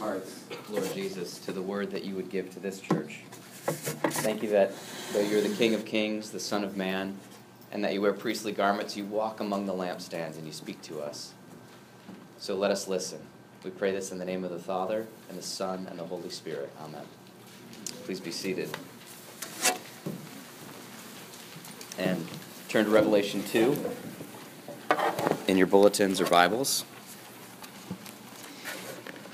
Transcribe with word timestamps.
hearts, 0.00 0.44
Lord 0.70 0.92
Jesus, 0.94 1.38
to 1.40 1.52
the 1.52 1.60
word 1.60 1.90
that 1.90 2.04
you 2.04 2.14
would 2.16 2.30
give 2.30 2.50
to 2.54 2.60
this 2.60 2.80
church. 2.80 3.20
Thank 3.66 4.42
you 4.42 4.48
that 4.50 4.72
though 5.12 5.20
you're 5.20 5.42
the 5.42 5.54
King 5.54 5.74
of 5.74 5.84
Kings, 5.84 6.30
the 6.30 6.40
Son 6.40 6.64
of 6.64 6.76
Man, 6.76 7.18
and 7.70 7.84
that 7.84 7.92
you 7.92 8.00
wear 8.00 8.14
priestly 8.14 8.52
garments, 8.52 8.96
you 8.96 9.04
walk 9.04 9.40
among 9.40 9.66
the 9.66 9.74
lampstands 9.74 10.36
and 10.36 10.46
you 10.46 10.52
speak 10.52 10.80
to 10.82 11.00
us. 11.00 11.34
So 12.38 12.56
let 12.56 12.70
us 12.70 12.88
listen. 12.88 13.20
We 13.62 13.70
pray 13.70 13.92
this 13.92 14.10
in 14.10 14.18
the 14.18 14.24
name 14.24 14.42
of 14.42 14.50
the 14.50 14.58
Father, 14.58 15.06
and 15.28 15.38
the 15.38 15.42
Son, 15.42 15.86
and 15.90 15.98
the 15.98 16.04
Holy 16.04 16.30
Spirit. 16.30 16.70
Amen. 16.82 17.04
Please 18.04 18.18
be 18.18 18.30
seated. 18.30 18.70
And 21.98 22.26
turn 22.68 22.86
to 22.86 22.90
Revelation 22.90 23.42
2 23.44 23.76
in 25.46 25.58
your 25.58 25.66
bulletins 25.66 26.22
or 26.22 26.26
Bibles. 26.26 26.86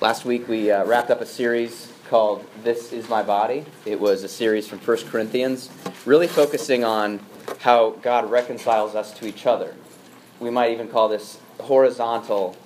Last 0.06 0.24
week 0.24 0.46
we 0.46 0.70
uh, 0.70 0.84
wrapped 0.84 1.10
up 1.10 1.20
a 1.20 1.26
series 1.26 1.92
called 2.08 2.46
This 2.62 2.92
Is 2.92 3.08
My 3.08 3.24
Body. 3.24 3.64
It 3.84 3.98
was 3.98 4.22
a 4.22 4.28
series 4.28 4.68
from 4.68 4.78
1 4.78 4.98
Corinthians, 5.08 5.68
really 6.04 6.28
focusing 6.28 6.84
on 6.84 7.18
how 7.58 7.90
God 8.02 8.30
reconciles 8.30 8.94
us 8.94 9.12
to 9.14 9.26
each 9.26 9.46
other. 9.46 9.74
We 10.38 10.48
might 10.48 10.70
even 10.70 10.86
call 10.86 11.08
this 11.08 11.40
horizontal 11.58 12.56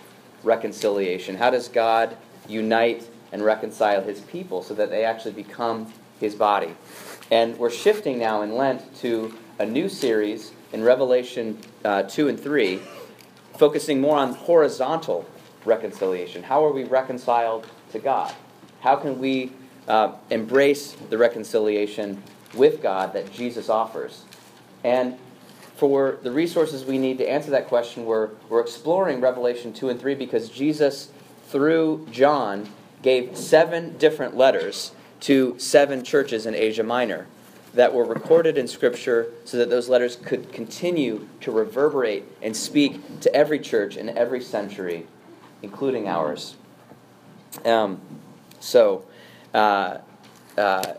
reconciliation. 0.42 1.36
How 1.36 1.48
does 1.48 1.68
God 1.68 2.14
unite 2.46 3.08
and 3.32 3.42
reconcile 3.42 4.02
his 4.02 4.20
people 4.20 4.62
so 4.62 4.74
that 4.74 4.90
they 4.90 5.06
actually 5.06 5.32
become 5.32 5.90
his 6.20 6.34
body? 6.34 6.76
And 7.30 7.56
we're 7.58 7.70
shifting 7.70 8.18
now 8.18 8.42
in 8.42 8.54
Lent 8.54 8.94
to 8.96 9.34
a 9.58 9.64
new 9.64 9.88
series 9.88 10.52
in 10.74 10.84
Revelation 10.84 11.56
uh, 11.86 12.02
2 12.02 12.28
and 12.28 12.38
3, 12.38 12.80
focusing 13.54 13.98
more 13.98 14.18
on 14.18 14.34
horizontal 14.34 15.26
reconciliation. 15.64 16.42
How 16.42 16.64
are 16.64 16.72
we 16.72 16.84
reconciled 16.84 17.66
to 17.92 17.98
God? 17.98 18.32
How 18.80 18.96
can 18.96 19.18
we 19.18 19.52
uh, 19.88 20.14
embrace 20.30 20.96
the 21.10 21.18
reconciliation 21.18 22.22
with 22.54 22.82
God 22.82 23.12
that 23.12 23.32
Jesus 23.32 23.68
offers? 23.68 24.24
And 24.84 25.18
for 25.76 26.18
the 26.22 26.30
resources 26.30 26.84
we 26.84 26.98
need 26.98 27.18
to 27.18 27.28
answer 27.28 27.50
that 27.52 27.68
question, 27.68 28.04
we're, 28.04 28.30
we're 28.48 28.60
exploring 28.60 29.20
Revelation 29.20 29.72
2 29.72 29.88
and 29.88 30.00
3 30.00 30.14
because 30.14 30.48
Jesus, 30.48 31.10
through 31.48 32.06
John, 32.10 32.68
gave 33.02 33.36
seven 33.36 33.96
different 33.96 34.36
letters 34.36 34.92
to 35.20 35.58
seven 35.58 36.04
churches 36.04 36.46
in 36.46 36.54
Asia 36.54 36.82
Minor 36.82 37.26
that 37.74 37.94
were 37.94 38.04
recorded 38.04 38.58
in 38.58 38.66
Scripture 38.66 39.28
so 39.44 39.56
that 39.56 39.70
those 39.70 39.88
letters 39.88 40.16
could 40.16 40.52
continue 40.52 41.28
to 41.40 41.50
reverberate 41.50 42.24
and 42.42 42.56
speak 42.56 43.20
to 43.20 43.34
every 43.34 43.58
church 43.58 43.96
in 43.96 44.08
every 44.10 44.42
century, 44.42 45.06
including 45.62 46.08
ours. 46.08 46.56
Um, 47.64 48.00
so, 48.60 49.04
uh, 49.54 49.98
uh, 50.56 50.94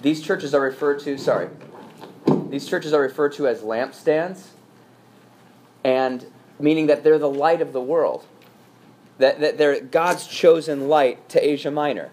these 0.00 0.22
churches 0.22 0.54
are 0.54 0.60
referred 0.60 1.00
to, 1.00 1.18
sorry, 1.18 1.48
these 2.48 2.68
churches 2.68 2.92
are 2.92 3.00
referred 3.00 3.32
to 3.34 3.46
as 3.48 3.62
lampstands, 3.62 4.48
and 5.84 6.26
meaning 6.60 6.86
that 6.86 7.02
they're 7.02 7.18
the 7.18 7.28
light 7.28 7.60
of 7.60 7.72
the 7.72 7.80
world, 7.80 8.24
that, 9.18 9.40
that 9.40 9.58
they're 9.58 9.80
God's 9.80 10.26
chosen 10.26 10.88
light 10.88 11.28
to 11.30 11.44
Asia 11.44 11.70
Minor. 11.70 12.10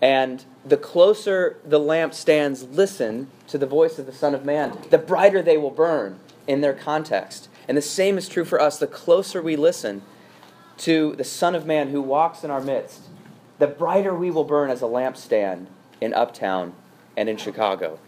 And 0.00 0.44
the 0.64 0.76
closer 0.76 1.56
the 1.64 1.80
lampstands 1.80 2.74
listen 2.74 3.28
to 3.48 3.58
the 3.58 3.66
voice 3.66 3.98
of 3.98 4.06
the 4.06 4.12
Son 4.12 4.34
of 4.34 4.44
Man, 4.44 4.78
the 4.90 4.98
brighter 4.98 5.42
they 5.42 5.56
will 5.56 5.70
burn 5.70 6.18
in 6.46 6.60
their 6.60 6.74
context. 6.74 7.48
And 7.66 7.76
the 7.76 7.82
same 7.82 8.16
is 8.16 8.28
true 8.28 8.44
for 8.44 8.60
us. 8.60 8.78
The 8.78 8.86
closer 8.86 9.42
we 9.42 9.56
listen 9.56 10.02
to 10.78 11.14
the 11.16 11.24
Son 11.24 11.54
of 11.54 11.66
Man 11.66 11.88
who 11.88 12.00
walks 12.00 12.44
in 12.44 12.50
our 12.50 12.60
midst, 12.60 13.02
the 13.58 13.66
brighter 13.66 14.14
we 14.14 14.30
will 14.30 14.44
burn 14.44 14.70
as 14.70 14.82
a 14.82 14.86
lampstand 14.86 15.66
in 16.00 16.14
Uptown 16.14 16.72
and 17.16 17.28
in 17.28 17.36
Chicago. 17.36 17.98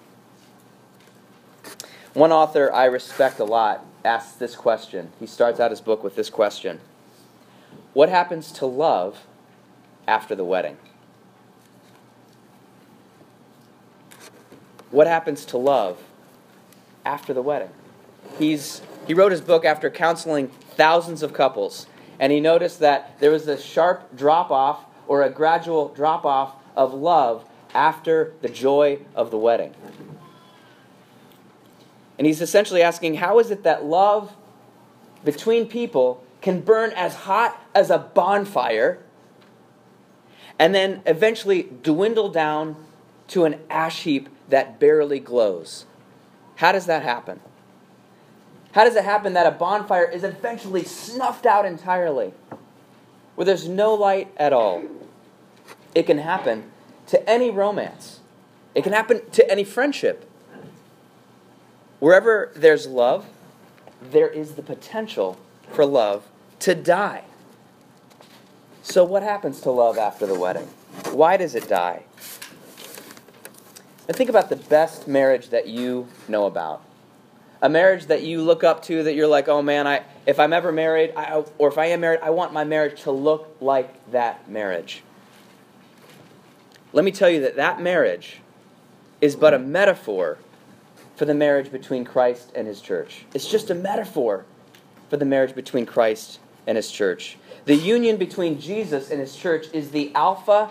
One 2.14 2.32
author 2.32 2.72
I 2.72 2.86
respect 2.86 3.38
a 3.38 3.44
lot 3.44 3.84
asks 4.04 4.32
this 4.32 4.56
question. 4.56 5.12
He 5.20 5.26
starts 5.26 5.60
out 5.60 5.70
his 5.70 5.80
book 5.80 6.02
with 6.02 6.16
this 6.16 6.30
question 6.30 6.80
What 7.92 8.08
happens 8.08 8.52
to 8.52 8.66
love 8.66 9.26
after 10.06 10.34
the 10.34 10.44
wedding? 10.44 10.76
What 14.90 15.06
happens 15.06 15.44
to 15.46 15.56
love 15.56 16.02
after 17.04 17.32
the 17.32 17.42
wedding? 17.42 17.70
He's, 18.38 18.82
he 19.06 19.14
wrote 19.14 19.30
his 19.32 19.40
book 19.40 19.64
after 19.64 19.88
counseling 19.88 20.48
thousands 20.48 21.22
of 21.22 21.32
couples, 21.32 21.86
and 22.20 22.30
he 22.30 22.38
noticed 22.38 22.80
that 22.80 23.18
there 23.18 23.30
was 23.30 23.48
a 23.48 23.58
sharp 23.58 24.14
drop 24.14 24.50
off 24.50 24.84
or 25.08 25.22
a 25.22 25.30
gradual 25.30 25.88
drop 25.88 26.26
off 26.26 26.54
of 26.76 26.92
love 26.92 27.44
after 27.74 28.34
the 28.42 28.48
joy 28.48 28.98
of 29.16 29.30
the 29.30 29.38
wedding. 29.38 29.74
And 32.18 32.26
he's 32.26 32.42
essentially 32.42 32.82
asking 32.82 33.14
how 33.14 33.38
is 33.38 33.50
it 33.50 33.62
that 33.62 33.86
love 33.86 34.36
between 35.24 35.66
people 35.66 36.22
can 36.42 36.60
burn 36.60 36.92
as 36.92 37.14
hot 37.14 37.58
as 37.74 37.88
a 37.88 37.98
bonfire 37.98 39.02
and 40.58 40.74
then 40.74 41.02
eventually 41.06 41.70
dwindle 41.82 42.28
down 42.28 42.76
to 43.28 43.46
an 43.46 43.58
ash 43.70 44.02
heap 44.02 44.28
that 44.50 44.78
barely 44.78 45.20
glows. 45.20 45.86
How 46.56 46.72
does 46.72 46.84
that 46.84 47.02
happen? 47.02 47.40
How 48.72 48.84
does 48.84 48.94
it 48.94 49.04
happen 49.04 49.32
that 49.32 49.46
a 49.46 49.50
bonfire 49.50 50.04
is 50.04 50.22
eventually 50.22 50.84
snuffed 50.84 51.44
out 51.44 51.66
entirely, 51.66 52.32
where 53.34 53.44
there's 53.44 53.68
no 53.68 53.94
light 53.94 54.32
at 54.36 54.52
all? 54.52 54.82
It 55.94 56.04
can 56.04 56.18
happen 56.18 56.70
to 57.08 57.28
any 57.28 57.50
romance, 57.50 58.20
it 58.74 58.82
can 58.82 58.92
happen 58.92 59.28
to 59.30 59.50
any 59.50 59.64
friendship. 59.64 60.26
Wherever 61.98 62.50
there's 62.54 62.86
love, 62.86 63.26
there 64.00 64.28
is 64.28 64.52
the 64.54 64.62
potential 64.62 65.38
for 65.70 65.84
love 65.84 66.26
to 66.60 66.74
die. 66.74 67.24
So, 68.82 69.04
what 69.04 69.22
happens 69.22 69.60
to 69.62 69.70
love 69.70 69.98
after 69.98 70.26
the 70.26 70.38
wedding? 70.38 70.68
Why 71.12 71.36
does 71.36 71.54
it 71.54 71.68
die? 71.68 72.04
And 74.08 74.16
think 74.16 74.30
about 74.30 74.48
the 74.48 74.56
best 74.56 75.06
marriage 75.06 75.50
that 75.50 75.68
you 75.68 76.08
know 76.26 76.46
about. 76.46 76.82
A 77.62 77.68
marriage 77.68 78.06
that 78.06 78.22
you 78.22 78.42
look 78.42 78.64
up 78.64 78.82
to 78.84 79.02
that 79.02 79.14
you're 79.14 79.26
like, 79.26 79.48
oh 79.48 79.60
man, 79.60 79.86
I, 79.86 80.02
if 80.26 80.40
I'm 80.40 80.52
ever 80.52 80.72
married, 80.72 81.12
I, 81.16 81.44
or 81.58 81.68
if 81.68 81.76
I 81.76 81.86
am 81.86 82.00
married, 82.00 82.20
I 82.22 82.30
want 82.30 82.52
my 82.52 82.64
marriage 82.64 83.02
to 83.02 83.10
look 83.10 83.56
like 83.60 84.10
that 84.12 84.48
marriage. 84.48 85.02
Let 86.92 87.04
me 87.04 87.12
tell 87.12 87.28
you 87.28 87.42
that 87.42 87.56
that 87.56 87.80
marriage 87.80 88.40
is 89.20 89.36
but 89.36 89.52
a 89.52 89.58
metaphor 89.58 90.38
for 91.16 91.26
the 91.26 91.34
marriage 91.34 91.70
between 91.70 92.04
Christ 92.04 92.50
and 92.54 92.66
his 92.66 92.80
church. 92.80 93.26
It's 93.34 93.48
just 93.48 93.68
a 93.68 93.74
metaphor 93.74 94.46
for 95.10 95.18
the 95.18 95.26
marriage 95.26 95.54
between 95.54 95.84
Christ 95.84 96.40
and 96.66 96.76
his 96.76 96.90
church. 96.90 97.36
The 97.66 97.74
union 97.74 98.16
between 98.16 98.58
Jesus 98.58 99.10
and 99.10 99.20
his 99.20 99.36
church 99.36 99.66
is 99.74 99.90
the 99.90 100.14
alpha 100.14 100.70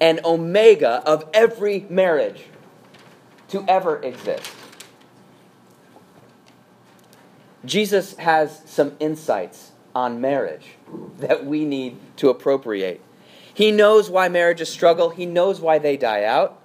and 0.00 0.20
omega 0.24 1.02
of 1.04 1.28
every 1.34 1.86
marriage 1.90 2.44
to 3.48 3.64
ever 3.66 4.00
exist. 4.02 4.48
Jesus 7.64 8.16
has 8.16 8.62
some 8.64 8.96
insights 9.00 9.72
on 9.94 10.20
marriage 10.20 10.76
that 11.18 11.44
we 11.44 11.64
need 11.64 11.96
to 12.16 12.28
appropriate. 12.28 13.00
He 13.52 13.70
knows 13.70 14.08
why 14.08 14.28
marriages 14.28 14.68
struggle, 14.68 15.10
he 15.10 15.26
knows 15.26 15.60
why 15.60 15.78
they 15.78 15.96
die 15.96 16.24
out. 16.24 16.58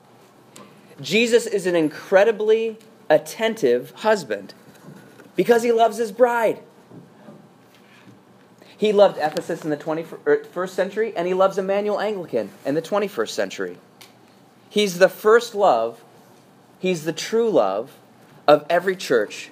Jesus 1.01 1.45
is 1.45 1.65
an 1.65 1.75
incredibly 1.75 2.77
attentive 3.09 3.91
husband 3.91 4.53
because 5.35 5.63
he 5.63 5.71
loves 5.71 5.97
his 5.97 6.11
bride. 6.11 6.61
He 8.77 8.93
loved 8.93 9.17
Ephesus 9.17 9.63
in 9.63 9.69
the 9.69 9.77
21st 9.77 10.55
er, 10.55 10.67
century, 10.67 11.13
and 11.15 11.27
he 11.27 11.33
loves 11.33 11.57
Immanuel 11.57 11.99
Anglican 11.99 12.49
in 12.65 12.75
the 12.75 12.81
21st 12.81 13.29
century. 13.29 13.77
He's 14.69 14.99
the 14.99 15.09
first 15.09 15.55
love 15.55 16.01
He's 16.85 17.03
the 17.03 17.13
true 17.13 17.49
love 17.49 17.97
of 18.47 18.63
every 18.69 18.95
church 18.95 19.49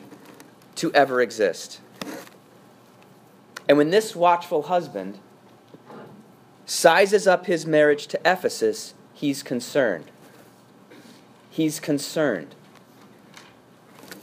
to 0.75 0.91
ever 0.93 1.21
exist. 1.21 1.79
And 3.67 3.77
when 3.77 3.89
this 3.89 4.15
watchful 4.15 4.63
husband 4.63 5.19
sizes 6.65 7.27
up 7.27 7.45
his 7.45 7.65
marriage 7.65 8.07
to 8.07 8.19
Ephesus, 8.25 8.93
he's 9.13 9.43
concerned. 9.43 10.05
He's 11.49 11.79
concerned. 11.79 12.55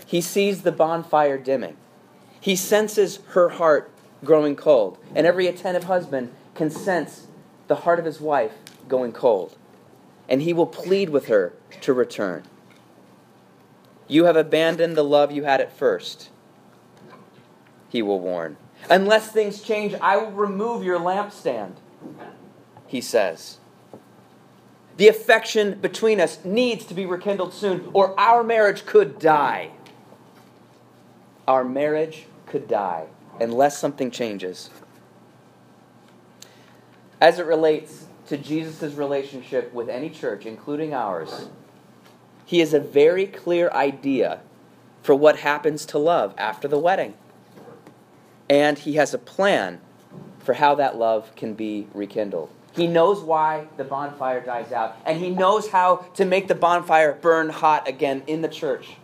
He 0.04 0.20
sees 0.20 0.62
the 0.62 0.72
bonfire 0.72 1.38
dimming. 1.38 1.76
He 2.40 2.56
senses 2.56 3.20
her 3.28 3.50
heart 3.50 3.90
growing 4.24 4.56
cold. 4.56 4.98
And 5.14 5.26
every 5.26 5.46
attentive 5.46 5.84
husband 5.84 6.32
can 6.54 6.70
sense 6.70 7.26
the 7.68 7.76
heart 7.76 7.98
of 7.98 8.04
his 8.04 8.20
wife 8.20 8.52
going 8.88 9.12
cold. 9.12 9.56
And 10.28 10.42
he 10.42 10.52
will 10.52 10.66
plead 10.66 11.10
with 11.10 11.28
her 11.28 11.54
to 11.82 11.92
return. 11.92 12.42
You 14.08 14.24
have 14.24 14.36
abandoned 14.36 14.96
the 14.96 15.04
love 15.04 15.30
you 15.30 15.44
had 15.44 15.60
at 15.60 15.76
first, 15.76 16.30
he 17.90 18.00
will 18.00 18.20
warn. 18.20 18.56
Unless 18.88 19.32
things 19.32 19.60
change, 19.60 19.94
I 20.00 20.16
will 20.16 20.30
remove 20.30 20.82
your 20.82 20.98
lampstand. 20.98 21.74
he 22.86 23.00
says. 23.00 23.58
The 24.96 25.08
affection 25.08 25.80
between 25.80 26.20
us 26.20 26.44
needs 26.44 26.84
to 26.86 26.94
be 26.94 27.06
rekindled 27.06 27.52
soon, 27.52 27.90
or 27.92 28.18
our 28.18 28.42
marriage 28.42 28.86
could 28.86 29.18
die. 29.18 29.70
Our 31.46 31.64
marriage 31.64 32.26
could 32.46 32.68
die 32.68 33.06
unless 33.40 33.78
something 33.78 34.10
changes. 34.10 34.70
As 37.20 37.38
it 37.38 37.46
relates 37.46 38.06
to 38.28 38.36
Jesus' 38.36 38.94
relationship 38.94 39.72
with 39.72 39.88
any 39.88 40.10
church, 40.10 40.46
including 40.46 40.94
ours, 40.94 41.48
he 42.44 42.60
has 42.60 42.74
a 42.74 42.80
very 42.80 43.26
clear 43.26 43.70
idea 43.70 44.40
for 45.02 45.14
what 45.14 45.38
happens 45.38 45.86
to 45.86 45.98
love 45.98 46.34
after 46.36 46.68
the 46.68 46.78
wedding. 46.78 47.14
And 48.50 48.76
he 48.76 48.94
has 48.94 49.14
a 49.14 49.18
plan 49.18 49.80
for 50.40 50.54
how 50.54 50.74
that 50.74 50.96
love 50.96 51.34
can 51.36 51.54
be 51.54 51.86
rekindled. 51.94 52.50
He 52.72 52.86
knows 52.86 53.20
why 53.20 53.68
the 53.76 53.84
bonfire 53.84 54.40
dies 54.40 54.72
out, 54.72 54.96
and 55.06 55.18
he 55.18 55.30
knows 55.30 55.68
how 55.68 56.06
to 56.14 56.24
make 56.24 56.48
the 56.48 56.54
bonfire 56.54 57.12
burn 57.12 57.48
hot 57.48 57.88
again 57.88 58.22
in 58.26 58.42
the 58.42 58.48
church. 58.48 58.96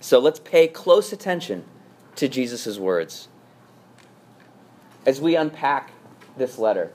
So 0.00 0.18
let's 0.18 0.40
pay 0.40 0.66
close 0.66 1.12
attention 1.12 1.64
to 2.16 2.28
Jesus' 2.28 2.76
words. 2.76 3.28
As 5.06 5.20
we 5.20 5.36
unpack 5.36 5.92
this 6.36 6.58
letter, 6.58 6.92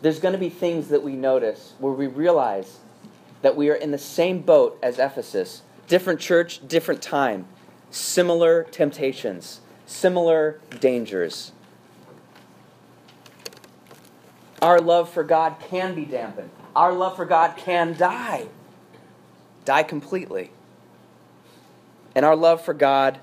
there's 0.00 0.20
going 0.20 0.32
to 0.32 0.38
be 0.38 0.48
things 0.48 0.88
that 0.88 1.02
we 1.02 1.14
notice 1.14 1.74
where 1.78 1.92
we 1.92 2.06
realize 2.06 2.78
that 3.42 3.56
we 3.56 3.68
are 3.70 3.74
in 3.74 3.90
the 3.90 3.98
same 3.98 4.40
boat 4.40 4.78
as 4.82 4.98
Ephesus. 4.98 5.62
Different 5.88 6.20
church, 6.20 6.66
different 6.66 7.02
time, 7.02 7.46
similar 7.94 8.64
temptations, 8.64 9.60
similar 9.86 10.58
dangers. 10.80 11.52
Our 14.60 14.80
love 14.80 15.08
for 15.08 15.22
God 15.22 15.56
can 15.60 15.94
be 15.94 16.04
dampened. 16.04 16.50
Our 16.74 16.92
love 16.92 17.14
for 17.14 17.24
God 17.24 17.56
can 17.56 17.96
die, 17.96 18.48
die 19.64 19.84
completely. 19.84 20.50
And 22.16 22.24
our 22.24 22.34
love 22.34 22.64
for 22.64 22.74
God 22.74 23.20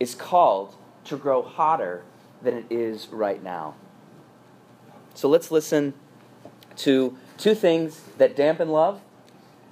is 0.00 0.14
called 0.14 0.74
to 1.04 1.16
grow 1.18 1.42
hotter 1.42 2.02
than 2.40 2.54
it 2.54 2.66
is 2.70 3.08
right 3.08 3.42
now. 3.42 3.74
So 5.14 5.28
let's 5.28 5.50
listen 5.50 5.92
to 6.76 7.18
two 7.36 7.54
things 7.54 8.00
that 8.16 8.34
dampen 8.34 8.70
love 8.70 9.00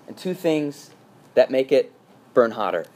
and 0.07 0.19
two 0.19 0.35
things 0.35 0.91
that 1.35 1.51
make 1.51 1.73
it 1.73 1.93
burn 2.35 2.51
hotter. 2.51 2.87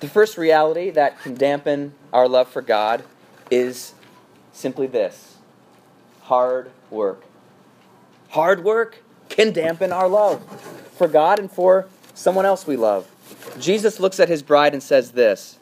The 0.00 0.08
first 0.08 0.38
reality 0.38 0.90
that 0.90 1.20
can 1.20 1.34
dampen 1.34 1.92
our 2.12 2.26
love 2.26 2.48
for 2.48 2.62
God 2.62 3.04
is 3.50 3.94
simply 4.52 4.86
this 4.86 5.36
hard 6.22 6.70
work. 6.90 7.22
Hard 8.30 8.64
work 8.64 9.02
can 9.28 9.52
dampen 9.52 9.92
our 9.92 10.08
love 10.08 10.42
for 10.96 11.06
God 11.06 11.38
and 11.38 11.50
for 11.50 11.86
someone 12.14 12.46
else 12.46 12.66
we 12.66 12.76
love. 12.76 13.10
Jesus 13.58 14.00
looks 14.00 14.20
at 14.20 14.28
his 14.28 14.42
bride 14.42 14.72
and 14.72 14.82
says 14.82 15.12
this. 15.12 15.58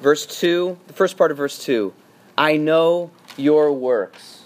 Verse 0.00 0.26
2, 0.26 0.78
the 0.86 0.92
first 0.92 1.16
part 1.16 1.30
of 1.30 1.36
verse 1.36 1.62
2 1.64 1.92
I 2.36 2.56
know 2.56 3.10
your 3.36 3.72
works. 3.72 4.44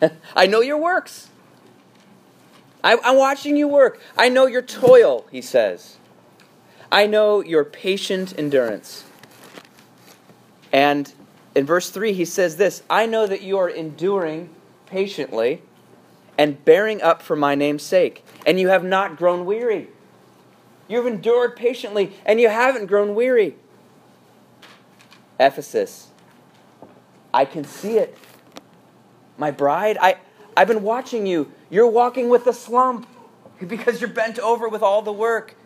I 0.36 0.46
know 0.46 0.60
your 0.60 0.78
works. 0.78 1.28
I, 2.84 2.92
am 3.02 3.16
watching 3.16 3.56
you 3.56 3.66
work. 3.66 4.00
I 4.16 4.28
know 4.28 4.46
your 4.46 4.62
toil, 4.62 5.26
he 5.32 5.42
says. 5.42 5.95
I 6.90 7.06
know 7.06 7.42
your 7.42 7.64
patient 7.64 8.34
endurance. 8.38 9.04
And 10.72 11.12
in 11.54 11.64
verse 11.64 11.90
3, 11.90 12.12
he 12.12 12.24
says 12.24 12.56
this 12.56 12.82
I 12.88 13.06
know 13.06 13.26
that 13.26 13.42
you 13.42 13.58
are 13.58 13.68
enduring 13.68 14.50
patiently 14.86 15.62
and 16.38 16.62
bearing 16.64 17.00
up 17.02 17.22
for 17.22 17.34
my 17.34 17.54
name's 17.54 17.82
sake, 17.82 18.24
and 18.46 18.60
you 18.60 18.68
have 18.68 18.84
not 18.84 19.16
grown 19.16 19.46
weary. 19.46 19.88
You've 20.88 21.06
endured 21.06 21.56
patiently, 21.56 22.12
and 22.24 22.40
you 22.40 22.48
haven't 22.48 22.86
grown 22.86 23.14
weary. 23.14 23.56
Ephesus, 25.40 26.08
I 27.32 27.44
can 27.44 27.64
see 27.64 27.98
it. 27.98 28.16
My 29.38 29.50
bride, 29.50 29.98
I, 30.00 30.18
I've 30.56 30.68
been 30.68 30.82
watching 30.82 31.26
you. 31.26 31.50
You're 31.70 31.88
walking 31.88 32.28
with 32.28 32.46
a 32.46 32.52
slump 32.52 33.06
because 33.66 34.00
you're 34.00 34.10
bent 34.10 34.38
over 34.38 34.68
with 34.68 34.82
all 34.82 35.02
the 35.02 35.12
work. 35.12 35.56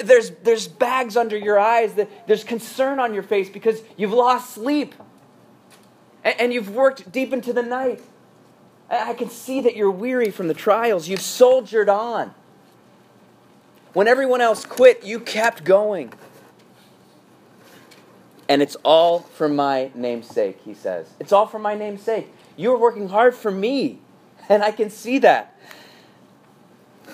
There's, 0.00 0.30
there's 0.42 0.66
bags 0.66 1.16
under 1.16 1.36
your 1.36 1.58
eyes. 1.58 1.94
There's 2.26 2.44
concern 2.44 2.98
on 2.98 3.14
your 3.14 3.22
face 3.22 3.48
because 3.48 3.80
you've 3.96 4.12
lost 4.12 4.50
sleep. 4.50 4.94
And 6.24 6.52
you've 6.52 6.70
worked 6.70 7.12
deep 7.12 7.32
into 7.32 7.52
the 7.52 7.62
night. 7.62 8.02
I 8.90 9.14
can 9.14 9.30
see 9.30 9.60
that 9.60 9.76
you're 9.76 9.90
weary 9.90 10.30
from 10.30 10.48
the 10.48 10.54
trials. 10.54 11.08
You've 11.08 11.20
soldiered 11.20 11.88
on. 11.88 12.34
When 13.92 14.08
everyone 14.08 14.40
else 14.40 14.64
quit, 14.64 15.04
you 15.04 15.20
kept 15.20 15.64
going. 15.64 16.12
And 18.48 18.62
it's 18.62 18.76
all 18.84 19.20
for 19.20 19.48
my 19.48 19.90
name's 19.94 20.28
sake, 20.28 20.60
he 20.64 20.74
says. 20.74 21.08
It's 21.18 21.32
all 21.32 21.46
for 21.46 21.58
my 21.58 21.74
name's 21.74 22.02
sake. 22.02 22.28
You're 22.56 22.78
working 22.78 23.08
hard 23.08 23.34
for 23.34 23.50
me, 23.50 23.98
and 24.48 24.62
I 24.62 24.70
can 24.70 24.90
see 24.90 25.18
that. 25.20 25.58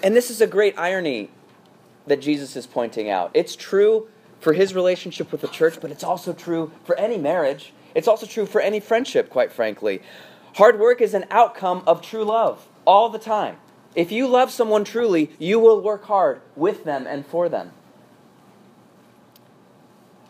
And 0.02 0.16
this 0.16 0.30
is 0.30 0.40
a 0.40 0.46
great 0.46 0.78
irony 0.78 1.30
that 2.06 2.20
Jesus 2.20 2.56
is 2.56 2.66
pointing 2.66 3.08
out. 3.08 3.30
It's 3.34 3.56
true 3.56 4.08
for 4.40 4.52
his 4.52 4.74
relationship 4.74 5.30
with 5.30 5.40
the 5.40 5.48
church, 5.48 5.78
but 5.80 5.90
it's 5.90 6.04
also 6.04 6.32
true 6.32 6.72
for 6.84 6.98
any 6.98 7.16
marriage. 7.16 7.72
It's 7.94 8.08
also 8.08 8.26
true 8.26 8.46
for 8.46 8.60
any 8.60 8.80
friendship, 8.80 9.30
quite 9.30 9.52
frankly. 9.52 10.02
Hard 10.54 10.78
work 10.78 11.00
is 11.00 11.14
an 11.14 11.26
outcome 11.30 11.82
of 11.86 12.02
true 12.02 12.24
love 12.24 12.66
all 12.84 13.08
the 13.08 13.18
time. 13.18 13.56
If 13.94 14.10
you 14.10 14.26
love 14.26 14.50
someone 14.50 14.84
truly, 14.84 15.30
you 15.38 15.58
will 15.58 15.80
work 15.80 16.04
hard 16.04 16.40
with 16.56 16.84
them 16.84 17.06
and 17.06 17.26
for 17.26 17.48
them. 17.48 17.72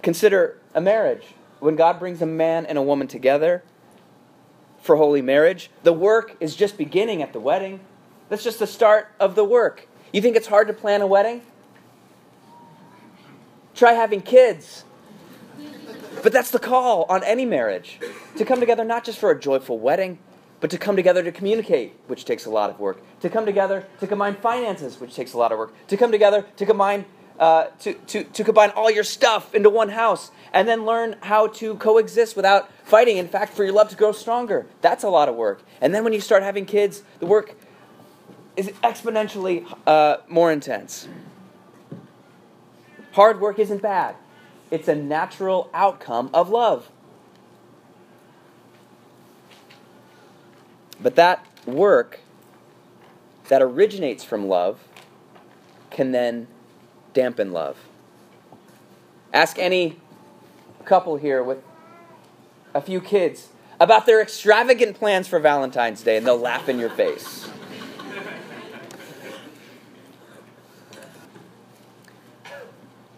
Consider 0.02 0.58
a 0.74 0.80
marriage. 0.80 1.34
When 1.60 1.76
God 1.76 2.00
brings 2.00 2.20
a 2.20 2.26
man 2.26 2.66
and 2.66 2.76
a 2.76 2.82
woman 2.82 3.06
together 3.06 3.62
for 4.80 4.96
holy 4.96 5.22
marriage, 5.22 5.70
the 5.84 5.92
work 5.92 6.36
is 6.40 6.56
just 6.56 6.76
beginning 6.76 7.22
at 7.22 7.32
the 7.32 7.38
wedding. 7.38 7.80
That's 8.28 8.42
just 8.42 8.58
the 8.58 8.66
start 8.66 9.12
of 9.20 9.36
the 9.36 9.44
work. 9.44 9.86
You 10.12 10.20
think 10.20 10.34
it's 10.34 10.48
hard 10.48 10.66
to 10.66 10.74
plan 10.74 11.00
a 11.00 11.06
wedding? 11.06 11.42
Try 13.82 13.94
having 13.94 14.22
kids. 14.22 14.84
But 16.22 16.32
that's 16.32 16.52
the 16.52 16.60
call 16.60 17.04
on 17.08 17.24
any 17.24 17.44
marriage 17.44 17.98
to 18.36 18.44
come 18.44 18.60
together 18.60 18.84
not 18.84 19.02
just 19.02 19.18
for 19.18 19.32
a 19.32 19.40
joyful 19.40 19.76
wedding, 19.76 20.20
but 20.60 20.70
to 20.70 20.78
come 20.78 20.94
together 20.94 21.24
to 21.24 21.32
communicate, 21.32 21.96
which 22.06 22.24
takes 22.24 22.46
a 22.46 22.50
lot 22.50 22.70
of 22.70 22.78
work, 22.78 23.02
to 23.22 23.28
come 23.28 23.44
together 23.44 23.84
to 23.98 24.06
combine 24.06 24.36
finances, 24.36 25.00
which 25.00 25.16
takes 25.16 25.32
a 25.32 25.36
lot 25.36 25.50
of 25.50 25.58
work, 25.58 25.74
to 25.88 25.96
come 25.96 26.12
together 26.12 26.46
to 26.58 26.64
combine 26.64 27.06
uh, 27.40 27.64
to, 27.80 27.94
to, 27.94 28.22
to 28.22 28.44
combine 28.44 28.70
all 28.70 28.88
your 28.88 29.02
stuff 29.02 29.52
into 29.52 29.68
one 29.68 29.88
house 29.88 30.30
and 30.52 30.68
then 30.68 30.84
learn 30.84 31.16
how 31.22 31.48
to 31.48 31.74
coexist 31.74 32.36
without 32.36 32.70
fighting. 32.84 33.16
In 33.16 33.26
fact, 33.26 33.52
for 33.52 33.64
your 33.64 33.72
love 33.72 33.88
to 33.88 33.96
grow 33.96 34.12
stronger. 34.12 34.64
That's 34.80 35.02
a 35.02 35.08
lot 35.08 35.28
of 35.28 35.34
work. 35.34 35.64
And 35.80 35.92
then 35.92 36.04
when 36.04 36.12
you 36.12 36.20
start 36.20 36.44
having 36.44 36.66
kids, 36.66 37.02
the 37.18 37.26
work 37.26 37.56
is 38.56 38.68
exponentially 38.84 39.66
uh, 39.88 40.18
more 40.28 40.52
intense. 40.52 41.08
Hard 43.12 43.40
work 43.40 43.58
isn't 43.58 43.82
bad, 43.82 44.16
it's 44.70 44.88
a 44.88 44.94
natural 44.94 45.70
outcome 45.74 46.30
of 46.32 46.48
love. 46.48 46.90
But 51.00 51.16
that 51.16 51.44
work 51.66 52.20
that 53.48 53.60
originates 53.60 54.24
from 54.24 54.48
love 54.48 54.80
can 55.90 56.12
then 56.12 56.46
dampen 57.12 57.52
love. 57.52 57.76
Ask 59.32 59.58
any 59.58 59.98
couple 60.84 61.16
here 61.16 61.42
with 61.42 61.62
a 62.74 62.80
few 62.80 63.00
kids 63.00 63.48
about 63.78 64.06
their 64.06 64.22
extravagant 64.22 64.96
plans 64.96 65.28
for 65.28 65.38
Valentine's 65.38 66.02
Day, 66.02 66.16
and 66.16 66.26
they'll 66.26 66.38
laugh 66.38 66.68
in 66.68 66.78
your 66.78 66.90
face. 66.90 67.48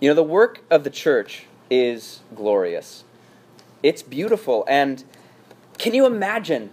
You 0.04 0.10
know, 0.10 0.16
the 0.16 0.22
work 0.22 0.62
of 0.70 0.84
the 0.84 0.90
church 0.90 1.46
is 1.70 2.20
glorious. 2.34 3.04
It's 3.82 4.02
beautiful. 4.02 4.66
And 4.68 5.02
can 5.78 5.94
you 5.94 6.04
imagine 6.04 6.72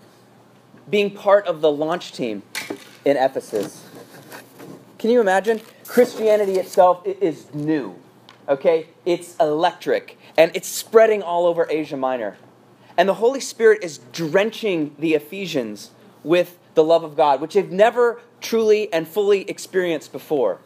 being 0.90 1.12
part 1.12 1.48
of 1.48 1.62
the 1.62 1.72
launch 1.72 2.12
team 2.12 2.44
in 3.06 3.16
Ephesus? 3.16 3.86
Can 5.00 5.12
you 5.12 5.22
imagine? 5.22 5.62
Christianity 5.88 6.56
itself 6.56 7.08
is 7.08 7.46
new, 7.54 7.96
okay? 8.50 8.88
It's 9.06 9.38
electric, 9.38 10.18
and 10.36 10.52
it's 10.54 10.68
spreading 10.68 11.24
all 11.24 11.46
over 11.46 11.66
Asia 11.70 11.96
Minor. 11.96 12.36
And 12.98 13.08
the 13.08 13.14
Holy 13.14 13.40
Spirit 13.40 13.82
is 13.82 14.00
drenching 14.12 14.94
the 15.00 15.14
Ephesians 15.14 15.92
with 16.26 16.60
the 16.74 16.84
love 16.84 17.06
of 17.06 17.16
God, 17.16 17.40
which 17.40 17.54
they've 17.54 17.72
never 17.72 18.20
truly 18.42 18.92
and 18.92 19.08
fully 19.08 19.50
experienced 19.50 20.12
before. 20.12 20.60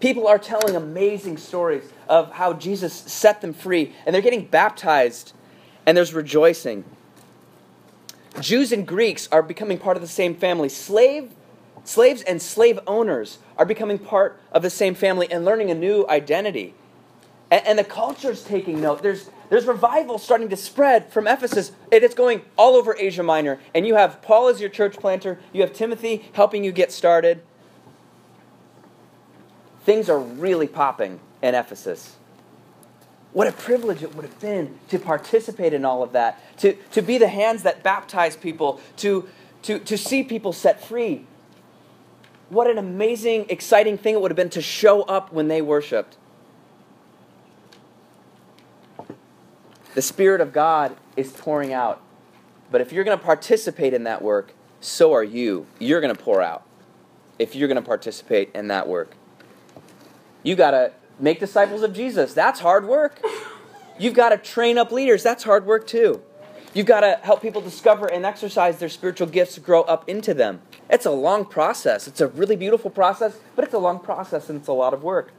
People 0.00 0.26
are 0.26 0.38
telling 0.38 0.76
amazing 0.76 1.38
stories 1.38 1.84
of 2.08 2.32
how 2.32 2.52
Jesus 2.52 2.92
set 2.92 3.40
them 3.40 3.54
free, 3.54 3.94
and 4.04 4.14
they're 4.14 4.22
getting 4.22 4.46
baptized. 4.46 5.32
and 5.86 5.96
there's 5.96 6.14
rejoicing. 6.14 6.84
Jews 8.40 8.72
and 8.72 8.86
Greeks 8.86 9.28
are 9.30 9.42
becoming 9.42 9.78
part 9.78 9.96
of 9.96 10.00
the 10.00 10.08
same 10.08 10.34
family. 10.34 10.68
Slave, 10.68 11.30
slaves 11.84 12.22
and 12.22 12.40
slave 12.40 12.80
owners 12.86 13.38
are 13.56 13.64
becoming 13.66 13.98
part 13.98 14.40
of 14.50 14.62
the 14.62 14.70
same 14.70 14.94
family 14.94 15.30
and 15.30 15.44
learning 15.44 15.70
a 15.70 15.74
new 15.74 16.06
identity. 16.08 16.74
And, 17.50 17.66
and 17.66 17.78
the 17.78 17.84
culture's 17.84 18.42
taking 18.42 18.80
note. 18.80 19.02
There's, 19.02 19.30
there's 19.50 19.66
revival 19.66 20.18
starting 20.18 20.48
to 20.48 20.56
spread 20.56 21.12
from 21.12 21.28
Ephesus. 21.28 21.72
It 21.92 22.02
is 22.02 22.14
going 22.14 22.42
all 22.56 22.74
over 22.74 22.96
Asia 22.98 23.22
Minor. 23.22 23.60
And 23.74 23.86
you 23.86 23.94
have 23.94 24.20
Paul 24.22 24.48
as 24.48 24.60
your 24.60 24.70
church 24.70 24.96
planter, 24.96 25.38
you 25.52 25.60
have 25.60 25.72
Timothy 25.72 26.24
helping 26.32 26.64
you 26.64 26.72
get 26.72 26.90
started. 26.90 27.42
Things 29.84 30.08
are 30.08 30.18
really 30.18 30.66
popping 30.66 31.20
in 31.42 31.54
Ephesus. 31.54 32.16
What 33.32 33.48
a 33.48 33.52
privilege 33.52 34.02
it 34.02 34.14
would 34.14 34.24
have 34.24 34.40
been 34.40 34.78
to 34.88 34.98
participate 34.98 35.74
in 35.74 35.84
all 35.84 36.02
of 36.02 36.12
that, 36.12 36.40
to, 36.58 36.74
to 36.92 37.02
be 37.02 37.18
the 37.18 37.28
hands 37.28 37.64
that 37.64 37.82
baptize 37.82 38.36
people, 38.36 38.80
to, 38.98 39.28
to, 39.62 39.78
to 39.80 39.98
see 39.98 40.22
people 40.22 40.52
set 40.52 40.82
free. 40.82 41.26
What 42.48 42.70
an 42.70 42.78
amazing, 42.78 43.46
exciting 43.48 43.98
thing 43.98 44.14
it 44.14 44.20
would 44.20 44.30
have 44.30 44.36
been 44.36 44.50
to 44.50 44.62
show 44.62 45.02
up 45.02 45.32
when 45.32 45.48
they 45.48 45.60
worshiped. 45.60 46.16
The 49.94 50.02
Spirit 50.02 50.40
of 50.40 50.52
God 50.52 50.96
is 51.16 51.32
pouring 51.32 51.72
out. 51.72 52.00
But 52.70 52.80
if 52.80 52.92
you're 52.92 53.04
going 53.04 53.18
to 53.18 53.24
participate 53.24 53.94
in 53.94 54.04
that 54.04 54.22
work, 54.22 54.52
so 54.80 55.12
are 55.12 55.24
you. 55.24 55.66
You're 55.78 56.00
going 56.00 56.14
to 56.14 56.22
pour 56.22 56.40
out 56.40 56.64
if 57.38 57.54
you're 57.54 57.68
going 57.68 57.82
to 57.82 57.86
participate 57.86 58.50
in 58.54 58.68
that 58.68 58.88
work. 58.88 59.16
You 60.44 60.54
got 60.54 60.70
to 60.70 60.92
make 61.18 61.40
disciples 61.40 61.82
of 61.82 61.92
Jesus. 61.92 62.32
That's 62.34 62.60
hard 62.60 62.86
work. 62.86 63.20
You've 63.98 64.14
got 64.14 64.28
to 64.28 64.36
train 64.36 64.78
up 64.78 64.92
leaders. 64.92 65.24
That's 65.24 65.42
hard 65.42 65.66
work 65.66 65.86
too. 65.86 66.22
You've 66.74 66.86
got 66.86 67.00
to 67.00 67.18
help 67.22 67.40
people 67.40 67.60
discover 67.60 68.06
and 68.06 68.26
exercise 68.26 68.78
their 68.78 68.88
spiritual 68.88 69.28
gifts 69.28 69.58
grow 69.58 69.82
up 69.82 70.08
into 70.08 70.34
them. 70.34 70.60
It's 70.90 71.06
a 71.06 71.10
long 71.10 71.44
process. 71.44 72.06
It's 72.06 72.20
a 72.20 72.28
really 72.28 72.56
beautiful 72.56 72.90
process, 72.90 73.38
but 73.56 73.64
it's 73.64 73.74
a 73.74 73.78
long 73.78 74.00
process 74.00 74.50
and 74.50 74.58
it's 74.58 74.68
a 74.68 74.72
lot 74.72 74.92
of 74.92 75.02
work. 75.02 75.32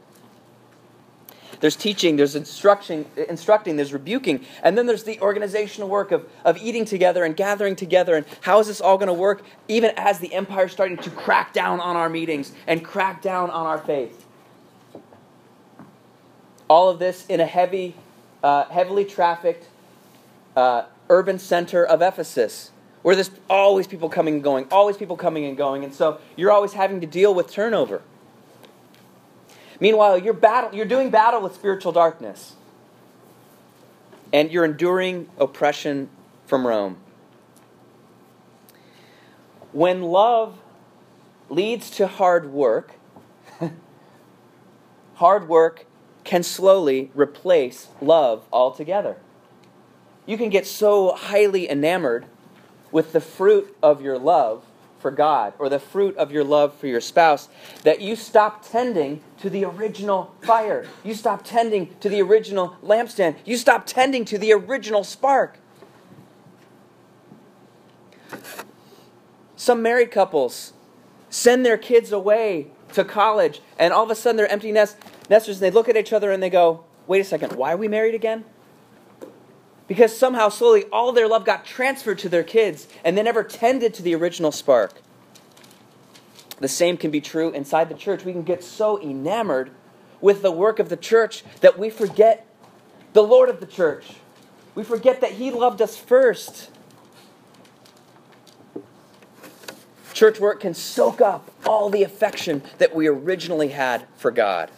There's 1.60 1.76
teaching, 1.76 2.16
there's 2.16 2.34
instruction, 2.34 3.06
instructing, 3.28 3.76
there's 3.76 3.92
rebuking, 3.92 4.44
and 4.62 4.76
then 4.76 4.86
there's 4.86 5.04
the 5.04 5.18
organizational 5.20 5.88
work 5.88 6.12
of, 6.12 6.28
of 6.44 6.58
eating 6.58 6.84
together 6.84 7.24
and 7.24 7.36
gathering 7.36 7.76
together. 7.76 8.14
And 8.14 8.26
how 8.42 8.58
is 8.60 8.66
this 8.66 8.80
all 8.80 8.98
going 8.98 9.08
to 9.08 9.14
work, 9.14 9.42
even 9.68 9.92
as 9.96 10.18
the 10.18 10.34
empire 10.34 10.66
is 10.66 10.72
starting 10.72 10.98
to 10.98 11.10
crack 11.10 11.52
down 11.52 11.80
on 11.80 11.96
our 11.96 12.08
meetings 12.08 12.52
and 12.66 12.84
crack 12.84 13.22
down 13.22 13.50
on 13.50 13.66
our 13.66 13.78
faith? 13.78 14.25
All 16.68 16.88
of 16.90 16.98
this 16.98 17.26
in 17.26 17.40
a 17.40 17.46
heavy, 17.46 17.94
uh, 18.42 18.64
heavily 18.64 19.04
trafficked 19.04 19.66
uh, 20.56 20.84
urban 21.08 21.38
center 21.38 21.84
of 21.84 22.02
Ephesus, 22.02 22.70
where 23.02 23.14
there's 23.14 23.30
always 23.48 23.86
people 23.86 24.08
coming 24.08 24.34
and 24.34 24.42
going, 24.42 24.66
always 24.70 24.96
people 24.96 25.16
coming 25.16 25.44
and 25.44 25.56
going, 25.56 25.84
and 25.84 25.94
so 25.94 26.18
you're 26.34 26.50
always 26.50 26.72
having 26.72 27.00
to 27.00 27.06
deal 27.06 27.34
with 27.34 27.50
turnover. 27.50 28.02
Meanwhile, 29.78 30.18
you're, 30.18 30.34
battle, 30.34 30.74
you're 30.74 30.86
doing 30.86 31.10
battle 31.10 31.40
with 31.40 31.54
spiritual 31.54 31.92
darkness, 31.92 32.54
and 34.32 34.50
you're 34.50 34.64
enduring 34.64 35.28
oppression 35.38 36.08
from 36.46 36.66
Rome. 36.66 36.96
When 39.72 40.02
love 40.02 40.58
leads 41.50 41.90
to 41.90 42.06
hard 42.06 42.50
work, 42.50 42.92
hard 45.14 45.48
work 45.48 45.84
can 46.26 46.42
slowly 46.42 47.10
replace 47.14 47.88
love 48.02 48.44
altogether. 48.52 49.16
You 50.26 50.36
can 50.36 50.50
get 50.50 50.66
so 50.66 51.12
highly 51.14 51.70
enamored 51.70 52.26
with 52.90 53.12
the 53.12 53.20
fruit 53.20 53.74
of 53.82 54.02
your 54.02 54.18
love 54.18 54.64
for 54.98 55.10
God 55.12 55.54
or 55.58 55.68
the 55.68 55.78
fruit 55.78 56.16
of 56.16 56.32
your 56.32 56.42
love 56.42 56.74
for 56.74 56.88
your 56.88 57.00
spouse 57.00 57.48
that 57.84 58.00
you 58.00 58.16
stop 58.16 58.68
tending 58.68 59.22
to 59.38 59.48
the 59.48 59.64
original 59.64 60.34
fire. 60.42 60.86
You 61.04 61.14
stop 61.14 61.44
tending 61.44 61.94
to 62.00 62.08
the 62.08 62.20
original 62.22 62.76
lampstand. 62.82 63.36
You 63.44 63.56
stop 63.56 63.86
tending 63.86 64.24
to 64.24 64.36
the 64.36 64.52
original 64.52 65.04
spark. 65.04 65.60
Some 69.54 69.80
married 69.80 70.10
couples 70.10 70.72
send 71.30 71.64
their 71.64 71.78
kids 71.78 72.10
away 72.10 72.68
to 72.94 73.04
college, 73.04 73.60
and 73.78 73.92
all 73.92 74.04
of 74.04 74.10
a 74.10 74.14
sudden 74.14 74.36
they're 74.36 74.50
empty 74.50 74.72
nest, 74.72 74.96
nesters, 75.28 75.56
and 75.56 75.62
they 75.62 75.70
look 75.70 75.88
at 75.88 75.96
each 75.96 76.12
other 76.12 76.30
and 76.30 76.42
they 76.42 76.50
go, 76.50 76.84
Wait 77.06 77.20
a 77.20 77.24
second, 77.24 77.52
why 77.52 77.72
are 77.72 77.76
we 77.76 77.88
married 77.88 78.14
again? 78.14 78.44
Because 79.86 80.16
somehow, 80.16 80.48
slowly, 80.48 80.84
all 80.92 81.12
their 81.12 81.28
love 81.28 81.44
got 81.44 81.64
transferred 81.64 82.18
to 82.18 82.28
their 82.28 82.42
kids, 82.42 82.88
and 83.04 83.16
they 83.16 83.22
never 83.22 83.44
tended 83.44 83.94
to 83.94 84.02
the 84.02 84.14
original 84.14 84.50
spark. 84.50 85.00
The 86.58 86.68
same 86.68 86.96
can 86.96 87.10
be 87.10 87.20
true 87.20 87.50
inside 87.50 87.88
the 87.88 87.94
church. 87.94 88.24
We 88.24 88.32
can 88.32 88.42
get 88.42 88.64
so 88.64 89.00
enamored 89.00 89.70
with 90.20 90.42
the 90.42 90.50
work 90.50 90.78
of 90.78 90.88
the 90.88 90.96
church 90.96 91.44
that 91.60 91.78
we 91.78 91.90
forget 91.90 92.46
the 93.12 93.22
Lord 93.22 93.48
of 93.48 93.60
the 93.60 93.66
church. 93.66 94.14
We 94.74 94.82
forget 94.82 95.20
that 95.20 95.32
He 95.32 95.50
loved 95.50 95.80
us 95.80 95.96
first. 95.96 96.70
Church 100.12 100.40
work 100.40 100.60
can 100.60 100.72
soak 100.72 101.20
up 101.20 101.50
all 101.66 101.90
the 101.90 102.02
affection 102.02 102.62
that 102.78 102.94
we 102.94 103.06
originally 103.06 103.68
had 103.68 104.06
for 104.16 104.30
God. 104.30 104.70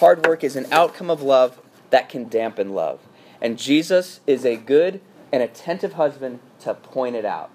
Hard 0.00 0.26
work 0.26 0.42
is 0.42 0.56
an 0.56 0.66
outcome 0.72 1.10
of 1.10 1.20
love 1.20 1.60
that 1.90 2.08
can 2.08 2.26
dampen 2.26 2.72
love. 2.72 3.00
And 3.38 3.58
Jesus 3.58 4.20
is 4.26 4.46
a 4.46 4.56
good 4.56 5.02
and 5.30 5.42
attentive 5.42 5.92
husband 5.92 6.40
to 6.60 6.72
point 6.72 7.16
it 7.16 7.26
out. 7.26 7.50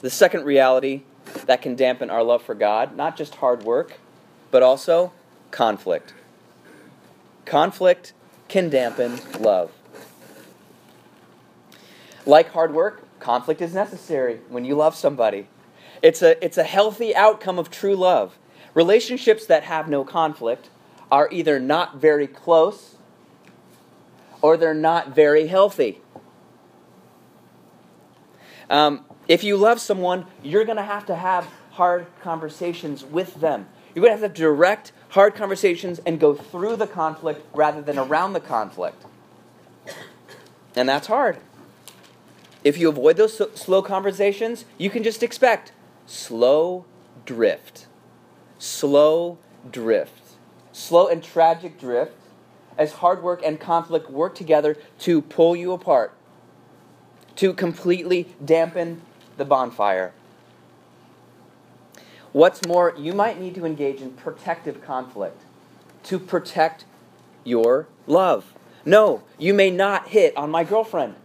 The 0.00 0.08
second 0.08 0.46
reality 0.46 1.02
that 1.44 1.60
can 1.60 1.76
dampen 1.76 2.08
our 2.08 2.22
love 2.22 2.42
for 2.42 2.54
God, 2.54 2.96
not 2.96 3.18
just 3.18 3.34
hard 3.34 3.64
work, 3.64 3.98
but 4.50 4.62
also 4.62 5.12
conflict. 5.50 6.14
Conflict 7.44 8.14
can 8.48 8.70
dampen 8.70 9.20
love. 9.40 9.72
Like 12.24 12.48
hard 12.52 12.72
work, 12.72 13.04
conflict 13.20 13.60
is 13.60 13.74
necessary 13.74 14.40
when 14.48 14.64
you 14.64 14.74
love 14.74 14.94
somebody. 14.94 15.48
It's 16.00 16.22
a, 16.22 16.42
it's 16.42 16.56
a 16.56 16.64
healthy 16.64 17.14
outcome 17.14 17.58
of 17.58 17.70
true 17.70 17.94
love. 17.94 18.38
Relationships 18.74 19.46
that 19.46 19.62
have 19.64 19.88
no 19.88 20.04
conflict 20.04 20.68
are 21.10 21.28
either 21.30 21.58
not 21.60 21.96
very 21.96 22.26
close 22.26 22.96
or 24.42 24.56
they're 24.56 24.74
not 24.74 25.14
very 25.14 25.46
healthy. 25.46 26.00
Um, 28.68 29.04
if 29.28 29.44
you 29.44 29.56
love 29.56 29.80
someone, 29.80 30.26
you're 30.42 30.64
going 30.64 30.76
to 30.76 30.82
have 30.82 31.06
to 31.06 31.14
have 31.14 31.48
hard 31.72 32.06
conversations 32.20 33.04
with 33.04 33.40
them. 33.40 33.66
You're 33.94 34.04
going 34.04 34.16
to 34.16 34.20
have 34.20 34.34
to 34.34 34.40
direct, 34.40 34.92
hard 35.10 35.34
conversations 35.34 36.00
and 36.04 36.18
go 36.18 36.34
through 36.34 36.76
the 36.76 36.86
conflict 36.86 37.46
rather 37.54 37.80
than 37.80 37.98
around 37.98 38.32
the 38.32 38.40
conflict. 38.40 39.04
And 40.74 40.88
that's 40.88 41.06
hard. 41.06 41.38
If 42.64 42.78
you 42.78 42.88
avoid 42.88 43.16
those 43.16 43.40
slow 43.54 43.82
conversations, 43.82 44.64
you 44.78 44.90
can 44.90 45.02
just 45.02 45.22
expect 45.22 45.72
slow 46.06 46.84
drift. 47.24 47.83
Slow 48.64 49.36
drift. 49.70 50.22
Slow 50.72 51.06
and 51.08 51.22
tragic 51.22 51.78
drift 51.78 52.16
as 52.78 52.94
hard 52.94 53.22
work 53.22 53.42
and 53.44 53.60
conflict 53.60 54.10
work 54.10 54.34
together 54.34 54.78
to 55.00 55.20
pull 55.20 55.54
you 55.54 55.72
apart, 55.72 56.14
to 57.36 57.52
completely 57.52 58.34
dampen 58.42 59.02
the 59.36 59.44
bonfire. 59.44 60.14
What's 62.32 62.66
more, 62.66 62.94
you 62.96 63.12
might 63.12 63.38
need 63.38 63.54
to 63.56 63.66
engage 63.66 64.00
in 64.00 64.12
protective 64.12 64.82
conflict 64.82 65.42
to 66.04 66.18
protect 66.18 66.86
your 67.44 67.86
love. 68.06 68.54
No, 68.86 69.24
you 69.38 69.52
may 69.52 69.70
not 69.70 70.08
hit 70.08 70.34
on 70.38 70.50
my 70.50 70.64
girlfriend. 70.64 71.16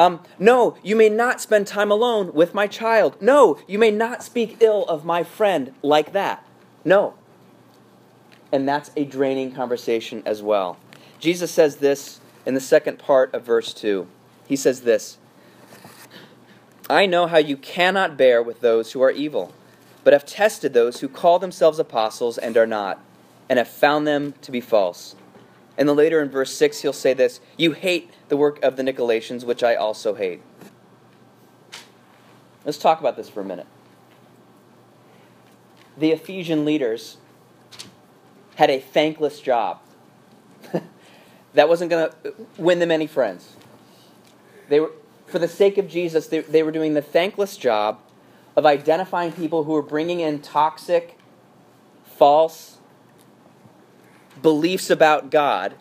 Um, 0.00 0.20
no, 0.38 0.78
you 0.82 0.96
may 0.96 1.10
not 1.10 1.42
spend 1.42 1.66
time 1.66 1.90
alone 1.90 2.32
with 2.32 2.54
my 2.54 2.66
child. 2.66 3.20
No, 3.20 3.58
you 3.66 3.78
may 3.78 3.90
not 3.90 4.22
speak 4.22 4.56
ill 4.60 4.86
of 4.86 5.04
my 5.04 5.22
friend 5.22 5.74
like 5.82 6.14
that. 6.14 6.42
No. 6.86 7.12
And 8.50 8.66
that's 8.66 8.90
a 8.96 9.04
draining 9.04 9.52
conversation 9.52 10.22
as 10.24 10.42
well. 10.42 10.78
Jesus 11.18 11.50
says 11.50 11.76
this 11.76 12.18
in 12.46 12.54
the 12.54 12.60
second 12.60 12.98
part 12.98 13.34
of 13.34 13.44
verse 13.44 13.74
2. 13.74 14.08
He 14.48 14.56
says 14.56 14.80
this 14.80 15.18
I 16.88 17.04
know 17.04 17.26
how 17.26 17.36
you 17.36 17.58
cannot 17.58 18.16
bear 18.16 18.42
with 18.42 18.62
those 18.62 18.92
who 18.92 19.02
are 19.02 19.10
evil, 19.10 19.52
but 20.02 20.14
have 20.14 20.24
tested 20.24 20.72
those 20.72 21.00
who 21.00 21.08
call 21.08 21.38
themselves 21.38 21.78
apostles 21.78 22.38
and 22.38 22.56
are 22.56 22.66
not, 22.66 23.04
and 23.50 23.58
have 23.58 23.68
found 23.68 24.06
them 24.06 24.32
to 24.40 24.50
be 24.50 24.62
false. 24.62 25.14
And 25.76 25.86
then 25.86 25.96
later 25.96 26.22
in 26.22 26.30
verse 26.30 26.56
6, 26.56 26.80
he'll 26.80 26.94
say 26.94 27.12
this 27.12 27.40
You 27.58 27.72
hate 27.72 28.10
the 28.30 28.36
work 28.36 28.62
of 28.62 28.76
the 28.76 28.82
Nicolaitans, 28.82 29.44
which 29.44 29.62
I 29.62 29.74
also 29.74 30.14
hate. 30.14 30.40
Let's 32.64 32.78
talk 32.78 33.00
about 33.00 33.16
this 33.16 33.28
for 33.28 33.40
a 33.40 33.44
minute. 33.44 33.66
The 35.98 36.12
Ephesian 36.12 36.64
leaders 36.64 37.18
had 38.54 38.70
a 38.70 38.80
thankless 38.80 39.40
job. 39.40 39.80
that 41.54 41.68
wasn't 41.68 41.90
going 41.90 42.10
to 42.10 42.34
win 42.56 42.78
them 42.78 42.90
any 42.90 43.06
friends. 43.06 43.56
They 44.68 44.78
were, 44.78 44.92
for 45.26 45.38
the 45.38 45.48
sake 45.48 45.76
of 45.76 45.88
Jesus, 45.88 46.28
they, 46.28 46.40
they 46.40 46.62
were 46.62 46.70
doing 46.70 46.94
the 46.94 47.02
thankless 47.02 47.56
job 47.56 47.98
of 48.56 48.64
identifying 48.64 49.32
people 49.32 49.64
who 49.64 49.72
were 49.72 49.82
bringing 49.82 50.20
in 50.20 50.40
toxic, 50.40 51.18
false 52.04 52.78
beliefs 54.40 54.88
about 54.88 55.30
God, 55.30 55.74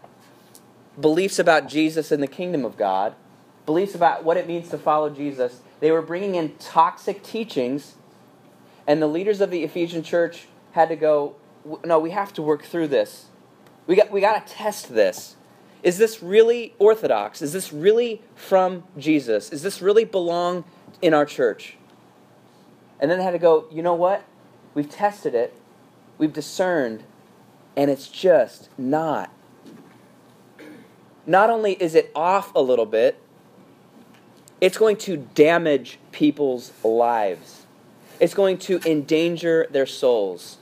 beliefs 0.99 1.39
about 1.39 1.67
Jesus 1.67 2.11
and 2.11 2.21
the 2.21 2.27
kingdom 2.27 2.65
of 2.65 2.77
God, 2.77 3.15
beliefs 3.65 3.95
about 3.95 4.23
what 4.23 4.37
it 4.37 4.47
means 4.47 4.69
to 4.69 4.77
follow 4.77 5.09
Jesus. 5.09 5.61
They 5.79 5.91
were 5.91 6.01
bringing 6.01 6.35
in 6.35 6.55
toxic 6.57 7.23
teachings, 7.23 7.95
and 8.87 9.01
the 9.01 9.07
leaders 9.07 9.41
of 9.41 9.51
the 9.51 9.63
Ephesian 9.63 10.03
church 10.03 10.47
had 10.71 10.89
to 10.89 10.95
go, 10.95 11.35
no, 11.83 11.99
we 11.99 12.11
have 12.11 12.33
to 12.33 12.41
work 12.41 12.63
through 12.63 12.87
this. 12.87 13.25
We 13.87 13.95
got, 13.95 14.11
we 14.11 14.21
got 14.21 14.45
to 14.45 14.53
test 14.53 14.93
this. 14.93 15.35
Is 15.81 15.97
this 15.97 16.21
really 16.21 16.73
orthodox? 16.79 17.41
Is 17.41 17.53
this 17.53 17.71
really 17.71 18.21
from 18.35 18.83
Jesus? 18.97 19.51
Is 19.51 19.61
this 19.61 19.81
really 19.81 20.03
belong 20.03 20.65
in 21.01 21.13
our 21.13 21.25
church? 21.25 21.77
And 22.99 23.09
then 23.09 23.19
they 23.19 23.23
had 23.23 23.31
to 23.31 23.39
go, 23.39 23.65
you 23.71 23.81
know 23.81 23.93
what? 23.93 24.25
We've 24.73 24.89
tested 24.89 25.33
it, 25.33 25.55
we've 26.17 26.33
discerned, 26.33 27.03
and 27.75 27.89
it's 27.89 28.07
just 28.07 28.69
not. 28.77 29.31
Not 31.29 31.51
only 31.51 31.73
is 31.73 31.93
it 31.93 32.11
off 32.15 32.55
a 32.55 32.59
little 32.59 32.87
bit, 32.87 33.21
it's 34.59 34.79
going 34.79 34.97
to 34.97 35.17
damage 35.35 35.99
people's 36.11 36.71
lives. 36.83 37.67
It's 38.19 38.33
going 38.33 38.57
to 38.57 38.79
endanger 38.83 39.67
their 39.69 39.85
souls. 39.85 40.57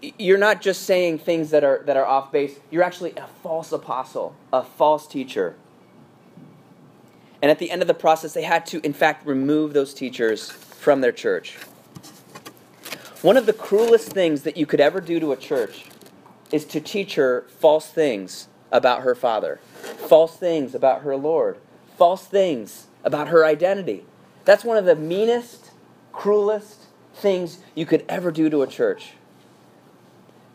You're 0.00 0.38
not 0.38 0.62
just 0.62 0.84
saying 0.84 1.18
things 1.18 1.50
that 1.50 1.64
are 1.64 1.82
that 1.84 1.98
are 1.98 2.06
off 2.06 2.32
base. 2.32 2.58
You're 2.70 2.82
actually 2.82 3.12
a 3.18 3.26
false 3.42 3.72
apostle 3.72 4.34
a 4.54 4.62
false 4.62 5.06
teacher. 5.06 5.54
And 7.42 7.50
at 7.50 7.58
the 7.58 7.70
end 7.70 7.82
of 7.82 7.88
the 7.88 7.94
process 7.94 8.32
they 8.32 8.44
had 8.44 8.64
to 8.66 8.80
in 8.80 8.94
fact 8.94 9.26
remove 9.26 9.74
those 9.74 9.92
teachers 9.92 10.50
from 10.50 11.02
their 11.02 11.12
church. 11.12 11.56
One 13.20 13.36
of 13.36 13.44
the 13.44 13.52
cruelest 13.52 14.14
things 14.14 14.44
that 14.44 14.56
you 14.56 14.64
could 14.64 14.80
ever 14.80 15.02
do 15.02 15.20
to 15.20 15.32
a 15.32 15.36
church 15.36 15.84
is 16.50 16.64
to 16.64 16.80
teach 16.80 17.16
her 17.16 17.44
false 17.50 17.88
things 17.88 18.48
about 18.70 19.02
her 19.02 19.14
father 19.14 19.60
false 19.82 20.36
things 20.36 20.74
about 20.74 21.02
her 21.02 21.16
lord 21.16 21.58
false 21.96 22.26
things 22.26 22.86
about 23.04 23.28
her 23.28 23.44
identity 23.44 24.04
that's 24.44 24.64
one 24.64 24.76
of 24.76 24.84
the 24.84 24.96
meanest 24.96 25.70
cruelest 26.12 26.84
things 27.14 27.58
you 27.74 27.86
could 27.86 28.04
ever 28.08 28.30
do 28.30 28.48
to 28.50 28.62
a 28.62 28.66
church 28.66 29.12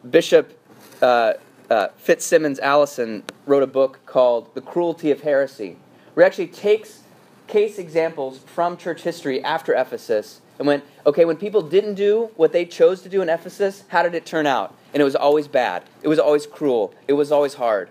Bishop 0.09 0.59
uh, 1.01 1.33
uh, 1.69 1.87
FitzSimons 2.05 2.59
Allison 2.59 3.23
wrote 3.45 3.63
a 3.63 3.67
book 3.67 3.99
called 4.05 4.53
The 4.53 4.61
Cruelty 4.61 5.11
of 5.11 5.21
Heresy, 5.21 5.77
where 6.13 6.25
he 6.25 6.27
actually 6.27 6.47
takes 6.47 7.03
case 7.47 7.77
examples 7.77 8.39
from 8.39 8.77
church 8.77 9.03
history 9.03 9.43
after 9.43 9.73
Ephesus 9.73 10.41
and 10.59 10.67
went, 10.67 10.83
okay, 11.05 11.25
when 11.25 11.37
people 11.37 11.61
didn't 11.61 11.95
do 11.95 12.29
what 12.35 12.51
they 12.51 12.65
chose 12.65 13.01
to 13.01 13.09
do 13.09 13.21
in 13.21 13.29
Ephesus, 13.29 13.83
how 13.87 14.03
did 14.03 14.13
it 14.13 14.25
turn 14.25 14.45
out? 14.45 14.75
And 14.93 15.01
it 15.01 15.03
was 15.03 15.15
always 15.15 15.47
bad. 15.47 15.83
It 16.01 16.07
was 16.07 16.19
always 16.19 16.45
cruel. 16.45 16.93
It 17.07 17.13
was 17.13 17.31
always 17.31 17.55
hard. 17.55 17.89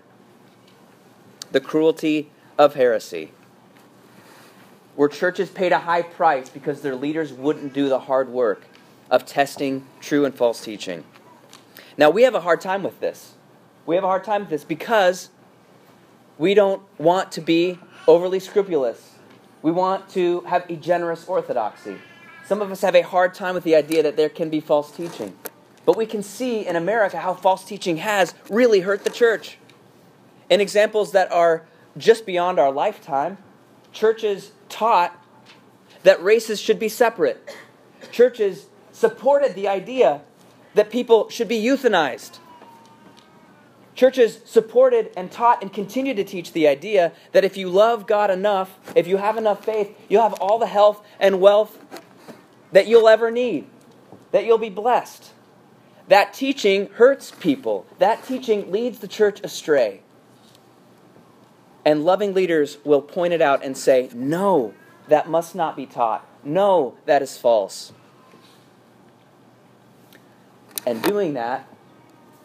The 1.53 1.61
cruelty 1.61 2.31
of 2.57 2.73
heresy. 2.73 3.31
Where 4.95 5.07
churches 5.07 5.51
paid 5.51 5.71
a 5.71 5.77
high 5.77 6.01
price 6.01 6.49
because 6.49 6.81
their 6.81 6.95
leaders 6.95 7.31
wouldn't 7.31 7.73
do 7.73 7.89
the 7.89 7.99
hard 7.99 8.29
work 8.29 8.65
of 9.11 9.27
testing 9.27 9.85
true 10.01 10.25
and 10.25 10.33
false 10.33 10.63
teaching. 10.65 11.03
Now, 11.95 12.09
we 12.09 12.23
have 12.23 12.33
a 12.33 12.39
hard 12.39 12.59
time 12.59 12.81
with 12.81 12.99
this. 12.99 13.35
We 13.85 13.93
have 13.93 14.03
a 14.03 14.07
hard 14.07 14.23
time 14.23 14.41
with 14.41 14.49
this 14.49 14.63
because 14.63 15.29
we 16.39 16.55
don't 16.55 16.81
want 16.97 17.31
to 17.33 17.41
be 17.41 17.77
overly 18.07 18.39
scrupulous. 18.39 19.13
We 19.61 19.71
want 19.71 20.09
to 20.09 20.41
have 20.41 20.67
a 20.71 20.75
generous 20.75 21.27
orthodoxy. 21.27 21.97
Some 22.47 22.63
of 22.63 22.71
us 22.71 22.81
have 22.81 22.95
a 22.95 23.03
hard 23.03 23.35
time 23.35 23.53
with 23.53 23.63
the 23.63 23.75
idea 23.75 24.01
that 24.01 24.17
there 24.17 24.29
can 24.29 24.49
be 24.49 24.59
false 24.59 24.89
teaching. 24.91 25.37
But 25.85 25.97
we 25.97 26.07
can 26.07 26.23
see 26.23 26.65
in 26.65 26.75
America 26.75 27.19
how 27.19 27.35
false 27.35 27.63
teaching 27.63 27.97
has 27.97 28.33
really 28.49 28.79
hurt 28.79 29.03
the 29.03 29.11
church. 29.11 29.59
In 30.53 30.61
examples 30.61 31.13
that 31.13 31.31
are 31.31 31.65
just 31.97 32.27
beyond 32.27 32.59
our 32.59 32.71
lifetime, 32.71 33.39
churches 33.91 34.51
taught 34.69 35.19
that 36.03 36.21
races 36.21 36.61
should 36.61 36.77
be 36.77 36.89
separate. 36.89 37.57
Churches 38.11 38.67
supported 38.91 39.55
the 39.55 39.67
idea 39.67 40.21
that 40.75 40.91
people 40.91 41.27
should 41.29 41.47
be 41.47 41.59
euthanized. 41.59 42.37
Churches 43.95 44.41
supported 44.45 45.11
and 45.17 45.31
taught 45.31 45.63
and 45.63 45.73
continue 45.73 46.13
to 46.13 46.23
teach 46.23 46.53
the 46.53 46.67
idea 46.67 47.13
that 47.31 47.43
if 47.43 47.57
you 47.57 47.67
love 47.67 48.05
God 48.05 48.29
enough, 48.29 48.77
if 48.95 49.07
you 49.07 49.17
have 49.17 49.37
enough 49.37 49.65
faith, 49.65 49.97
you'll 50.07 50.21
have 50.21 50.33
all 50.33 50.59
the 50.59 50.67
health 50.67 51.03
and 51.19 51.41
wealth 51.41 51.79
that 52.71 52.85
you'll 52.85 53.09
ever 53.09 53.31
need, 53.31 53.65
that 54.29 54.45
you'll 54.45 54.59
be 54.59 54.69
blessed. 54.69 55.31
That 56.09 56.31
teaching 56.31 56.89
hurts 56.89 57.31
people. 57.31 57.87
That 57.97 58.23
teaching 58.23 58.71
leads 58.71 58.99
the 58.99 59.07
church 59.07 59.41
astray. 59.43 60.02
And 61.85 62.05
loving 62.05 62.33
leaders 62.33 62.77
will 62.83 63.01
point 63.01 63.33
it 63.33 63.41
out 63.41 63.63
and 63.63 63.77
say, 63.77 64.09
no, 64.13 64.73
that 65.09 65.29
must 65.29 65.53
not 65.53 65.75
be 65.75 65.85
taught. 65.85 66.25
No, 66.43 66.95
that 67.05 67.21
is 67.21 67.37
false. 67.37 67.91
And 70.85 71.01
doing 71.01 71.33
that 71.33 71.67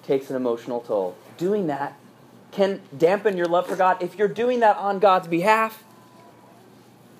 takes 0.02 0.30
an 0.30 0.36
emotional 0.36 0.80
toll. 0.80 1.16
Doing 1.36 1.66
that 1.68 1.98
can 2.50 2.80
dampen 2.96 3.36
your 3.36 3.46
love 3.46 3.66
for 3.66 3.76
God. 3.76 4.02
If 4.02 4.16
you're 4.16 4.28
doing 4.28 4.60
that 4.60 4.76
on 4.76 4.98
God's 4.98 5.28
behalf, 5.28 5.84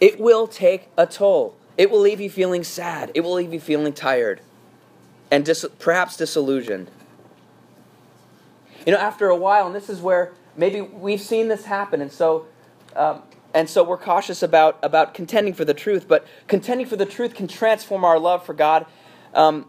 it 0.01 0.19
will 0.19 0.47
take 0.47 0.89
a 0.97 1.07
toll. 1.07 1.57
It 1.77 1.91
will 1.91 2.01
leave 2.01 2.21
you 2.21 2.31
feeling 2.31 2.65
sad. 2.65 3.11
It 3.15 3.21
will 3.21 3.35
leave 3.35 3.53
you 3.53 3.61
feeling 3.61 3.93
tired 3.93 4.41
and 5.31 5.45
dis- 5.45 5.67
perhaps 5.79 6.17
disillusioned. 6.17 6.91
You 8.87 8.93
know, 8.93 8.99
after 8.99 9.29
a 9.29 9.37
while, 9.37 9.67
and 9.67 9.75
this 9.75 9.91
is 9.91 10.01
where 10.01 10.33
maybe 10.59 10.83
we've 10.83 11.21
seen 11.21 11.49
this 11.49 11.65
happen, 11.65 12.03
and 12.03 12.13
so 12.13 12.47
um, 12.95 13.23
and 13.55 13.71
so 13.71 13.83
we're 13.83 13.97
cautious 13.97 14.43
about 14.43 14.79
about 14.83 15.15
contending 15.15 15.55
for 15.55 15.65
the 15.65 15.73
truth. 15.73 16.07
But 16.07 16.27
contending 16.49 16.87
for 16.87 16.97
the 16.97 17.07
truth 17.07 17.35
can 17.35 17.49
transform 17.49 18.05
our 18.05 18.19
love 18.19 18.45
for 18.45 18.53
God 18.53 18.85
um, 19.33 19.67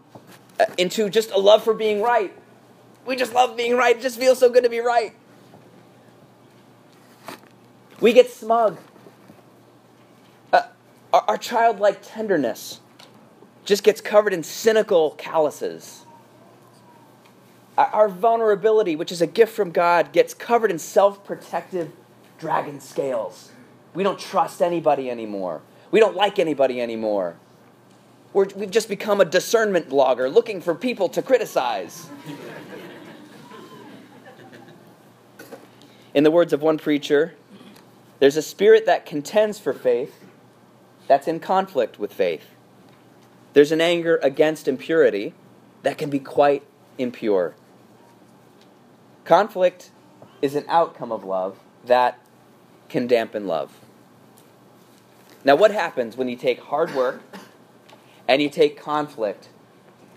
into 0.76 1.08
just 1.08 1.30
a 1.30 1.38
love 1.38 1.64
for 1.64 1.72
being 1.72 2.02
right. 2.02 2.34
We 3.06 3.16
just 3.16 3.32
love 3.32 3.56
being 3.56 3.76
right. 3.76 3.96
It 3.96 4.02
just 4.02 4.18
feels 4.18 4.38
so 4.38 4.50
good 4.50 4.64
to 4.64 4.70
be 4.70 4.80
right. 4.80 5.14
We 8.00 8.12
get 8.12 8.30
smug. 8.30 8.78
Uh, 10.52 10.62
our, 11.12 11.24
our 11.28 11.38
childlike 11.38 12.00
tenderness 12.02 12.80
just 13.64 13.84
gets 13.84 14.00
covered 14.00 14.32
in 14.32 14.42
cynical 14.42 15.12
calluses. 15.12 15.99
Our, 17.78 18.08
vulnerability, 18.08 18.96
which 18.96 19.10
is 19.10 19.22
a 19.22 19.26
gift 19.26 19.54
from 19.54 19.70
God, 19.70 20.12
gets 20.12 20.34
covered 20.34 20.70
in 20.70 20.78
self 20.78 21.24
protective 21.24 21.90
dragon 22.38 22.80
scales. 22.80 23.52
We 23.94 24.02
don't 24.02 24.18
trust 24.18 24.60
anybody 24.60 25.10
anymore. 25.10 25.62
We 25.90 26.00
don't 26.00 26.14
like 26.14 26.38
anybody 26.38 26.80
anymore. 26.80 27.36
We're, 28.32 28.46
we've 28.54 28.70
just 28.70 28.88
become 28.88 29.20
a 29.20 29.24
discernment 29.24 29.88
blogger 29.88 30.32
looking 30.32 30.60
for 30.60 30.74
people 30.74 31.08
to 31.10 31.22
criticize. 31.22 32.08
In 36.14 36.24
the 36.24 36.30
words 36.30 36.52
of 36.52 36.62
one 36.62 36.78
preacher, 36.78 37.34
there's 38.18 38.36
a 38.36 38.42
spirit 38.42 38.86
that 38.86 39.06
contends 39.06 39.58
for 39.58 39.72
faith 39.72 40.14
that's 41.06 41.26
in 41.26 41.40
conflict 41.40 41.98
with 41.98 42.12
faith. 42.12 42.44
There's 43.52 43.72
an 43.72 43.80
anger 43.80 44.20
against 44.22 44.68
impurity 44.68 45.34
that 45.82 45.98
can 45.98 46.10
be 46.10 46.20
quite 46.20 46.62
impure. 46.98 47.54
Conflict 49.30 49.92
is 50.42 50.56
an 50.56 50.64
outcome 50.66 51.12
of 51.12 51.22
love 51.22 51.56
that 51.84 52.18
can 52.88 53.06
dampen 53.06 53.46
love. 53.46 53.70
Now, 55.44 55.54
what 55.54 55.70
happens 55.70 56.16
when 56.16 56.28
you 56.28 56.34
take 56.34 56.58
hard 56.58 56.92
work 56.96 57.22
and 58.26 58.42
you 58.42 58.48
take 58.48 58.76
conflict 58.76 59.48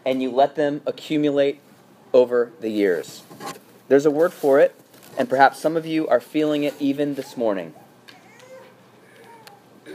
and 0.03 0.23
you 0.23 0.31
let 0.31 0.55
them 0.55 0.81
accumulate 0.87 1.59
over 2.11 2.53
the 2.59 2.69
years. 2.69 3.21
There's 3.87 4.07
a 4.07 4.09
word 4.09 4.33
for 4.33 4.59
it, 4.59 4.73
and 5.15 5.29
perhaps 5.29 5.59
some 5.59 5.77
of 5.77 5.85
you 5.85 6.07
are 6.07 6.19
feeling 6.19 6.63
it 6.63 6.73
even 6.79 7.13
this 7.13 7.37
morning. 7.37 7.75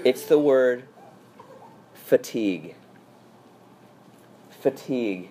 It's 0.04 0.26
the 0.26 0.38
word 0.38 0.84
fatigue. 1.92 2.76
Fatigue. 4.60 5.30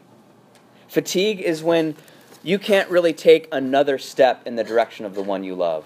Fatigue 0.90 1.40
is 1.40 1.64
when 1.64 1.96
you 2.44 2.60
can't 2.60 2.90
really 2.90 3.14
take 3.14 3.48
another 3.52 3.98
step 3.98 4.46
in 4.46 4.56
the 4.56 4.64
direction 4.64 5.06
of 5.06 5.16
the 5.16 5.22
one 5.22 5.44
you 5.44 5.56
love. 5.56 5.86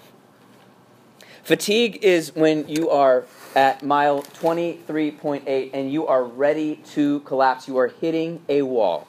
Fatigue 1.42 1.98
is 2.02 2.34
when 2.34 2.68
you 2.68 2.88
are 2.90 3.24
at 3.56 3.82
mile 3.82 4.22
23.8 4.22 5.70
and 5.72 5.92
you 5.92 6.06
are 6.06 6.24
ready 6.24 6.76
to 6.92 7.20
collapse. 7.20 7.66
You 7.66 7.78
are 7.78 7.88
hitting 7.88 8.42
a 8.48 8.62
wall. 8.62 9.08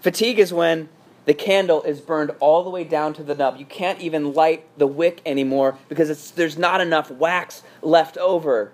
Fatigue 0.00 0.38
is 0.38 0.52
when 0.52 0.88
The 1.26 1.34
candle 1.34 1.82
is 1.82 2.00
burned 2.00 2.32
all 2.38 2.62
the 2.62 2.70
way 2.70 2.84
down 2.84 3.14
to 3.14 3.22
the 3.22 3.34
nub. 3.34 3.56
You 3.58 3.64
can't 3.64 4.00
even 4.00 4.34
light 4.34 4.66
the 4.76 4.86
wick 4.86 5.22
anymore 5.24 5.78
because 5.88 6.32
there's 6.32 6.58
not 6.58 6.80
enough 6.80 7.10
wax 7.10 7.62
left 7.80 8.18
over. 8.18 8.72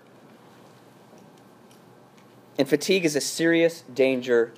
And 2.58 2.68
fatigue 2.68 3.04
is 3.04 3.14
a 3.14 3.20
serious 3.20 3.82
danger 3.82 4.52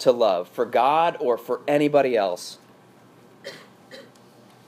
to 0.00 0.12
love 0.12 0.48
for 0.48 0.64
God 0.64 1.16
or 1.20 1.38
for 1.38 1.60
anybody 1.66 2.16
else. 2.16 2.58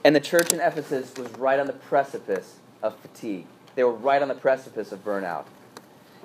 And 0.03 0.15
the 0.15 0.19
church 0.19 0.53
in 0.53 0.59
Ephesus 0.59 1.13
was 1.17 1.29
right 1.33 1.59
on 1.59 1.67
the 1.67 1.73
precipice 1.73 2.57
of 2.81 2.95
fatigue. 2.97 3.45
They 3.75 3.83
were 3.83 3.93
right 3.93 4.21
on 4.21 4.27
the 4.27 4.35
precipice 4.35 4.91
of 4.91 5.03
burnout. 5.03 5.45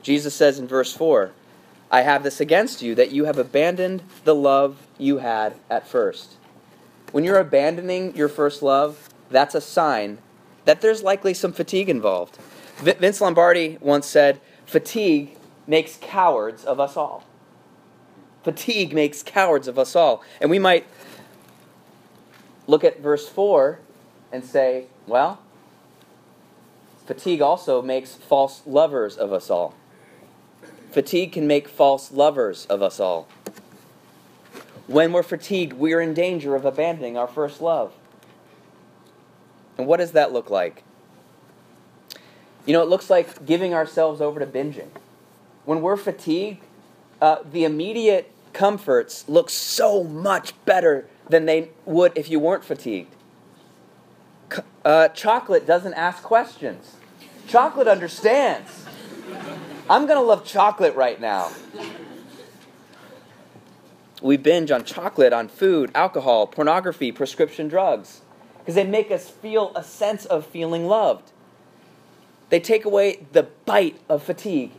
Jesus 0.03 0.35
says 0.35 0.59
in 0.59 0.69
verse 0.69 0.95
4 0.95 1.33
I 1.91 2.03
have 2.03 2.23
this 2.23 2.41
against 2.41 2.83
you, 2.83 2.95
that 2.95 3.13
you 3.13 3.25
have 3.25 3.39
abandoned 3.39 4.03
the 4.25 4.35
love 4.35 4.87
you 4.99 5.19
had 5.19 5.55
at 5.71 5.87
first. 5.87 6.37
When 7.13 7.25
you're 7.25 7.39
abandoning 7.39 8.17
your 8.17 8.29
first 8.29 8.63
love, 8.63 9.09
that's 9.31 9.55
a 9.55 9.61
sign 9.61 10.19
that 10.65 10.81
there's 10.81 11.03
likely 11.03 11.35
some 11.35 11.53
fatigue 11.53 11.89
involved. 11.89 12.37
Vince 12.79 13.21
Lombardi 13.21 13.79
once 13.81 14.07
said, 14.07 14.41
Fatigue 14.67 15.37
makes 15.67 15.99
cowards 16.01 16.65
of 16.65 16.81
us 16.81 16.97
all. 16.97 17.25
Fatigue 18.45 18.93
makes 18.93 19.23
cowards 19.23 19.67
of 19.67 19.79
us 19.79 19.97
all. 19.97 20.23
And 20.41 20.51
we 20.51 20.59
might 20.59 20.87
look 22.67 22.85
at 22.85 23.01
verse 23.01 23.27
4 23.27 23.81
and 24.31 24.45
say, 24.45 24.87
well, 25.07 25.41
fatigue 27.07 27.41
also 27.41 27.81
makes 27.81 28.15
false 28.15 28.63
lovers 28.67 29.17
of 29.17 29.33
us 29.33 29.51
all. 29.51 29.75
Fatigue 30.91 31.33
can 31.33 31.47
make 31.47 31.69
false 31.69 32.13
lovers 32.13 32.67
of 32.67 32.83
us 32.83 33.01
all. 33.01 33.27
When 34.87 35.13
we're 35.13 35.23
fatigued, 35.23 35.73
we're 35.73 36.01
in 36.01 36.13
danger 36.13 36.55
of 36.55 36.67
abandoning 36.67 37.17
our 37.17 37.27
first 37.27 37.63
love. 37.63 37.93
And 39.79 39.87
what 39.87 39.97
does 39.97 40.13
that 40.13 40.33
look 40.33 40.51
like? 40.51 40.85
You 42.67 42.75
know, 42.75 42.83
it 42.83 42.89
looks 42.89 43.09
like 43.09 43.47
giving 43.47 43.73
ourselves 43.73 44.21
over 44.21 44.39
to 44.39 44.47
binging. 44.47 44.91
When 45.65 45.81
we're 45.81 45.97
fatigued, 45.97 46.63
uh, 47.21 47.39
the 47.51 47.65
immediate 47.65 48.31
comforts 48.55 49.29
look 49.29 49.51
so 49.51 50.03
much 50.05 50.53
better 50.65 51.07
than 51.29 51.45
they 51.47 51.71
would 51.85 52.13
if 52.17 52.31
you 52.31 52.39
weren't 52.39 52.65
fatigued. 52.65 53.15
Uh, 54.85 55.09
chocolate 55.09 55.67
doesn't 55.67 55.95
ask 55.95 56.23
questions. 56.23 56.97
Chocolate 57.49 57.89
understands. 57.89 58.87
I'm 59.91 60.07
going 60.07 60.19
to 60.19 60.25
love 60.25 60.45
chocolate 60.45 60.95
right 60.95 61.21
now. 61.21 61.51
We 64.23 64.39
binge 64.39 64.71
on 64.71 64.85
chocolate, 64.85 65.33
on 65.33 65.49
food, 65.49 65.91
alcohol, 65.95 66.47
pornography, 66.47 67.13
prescription 67.13 67.69
drugs, 67.69 68.23
because 68.59 68.75
they 68.75 68.85
make 68.85 69.11
us 69.11 69.29
feel 69.29 69.73
a 69.77 69.85
sense 69.85 70.25
of 70.25 70.47
feeling 70.47 70.87
loved. 70.87 71.33
They 72.49 72.61
take 72.61 72.85
away 72.87 73.27
the 73.33 73.43
bite 73.43 74.01
of 74.09 74.23
fatigue. 74.23 74.73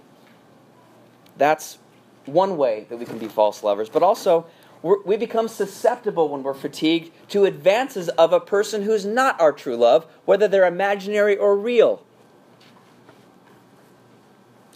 That's 1.38 1.78
one 2.26 2.58
way 2.58 2.86
that 2.90 2.98
we 2.98 3.06
can 3.06 3.18
be 3.18 3.28
false 3.28 3.64
lovers, 3.64 3.90
but 3.90 4.04
also 4.04 4.46
we 4.82 5.18
become 5.18 5.48
susceptible 5.48 6.30
when 6.30 6.44
we're 6.44 6.54
fatigued 6.54 7.12
to 7.30 7.46
advances 7.46 8.10
of 8.10 8.32
a 8.32 8.40
person 8.40 8.84
who's 8.84 9.06
not 9.06 9.40
our 9.42 9.52
true 9.52 9.76
love, 9.76 10.06
whether 10.26 10.48
they're 10.48 10.68
imaginary 10.68 11.36
or 11.36 11.58
real. 11.58 12.04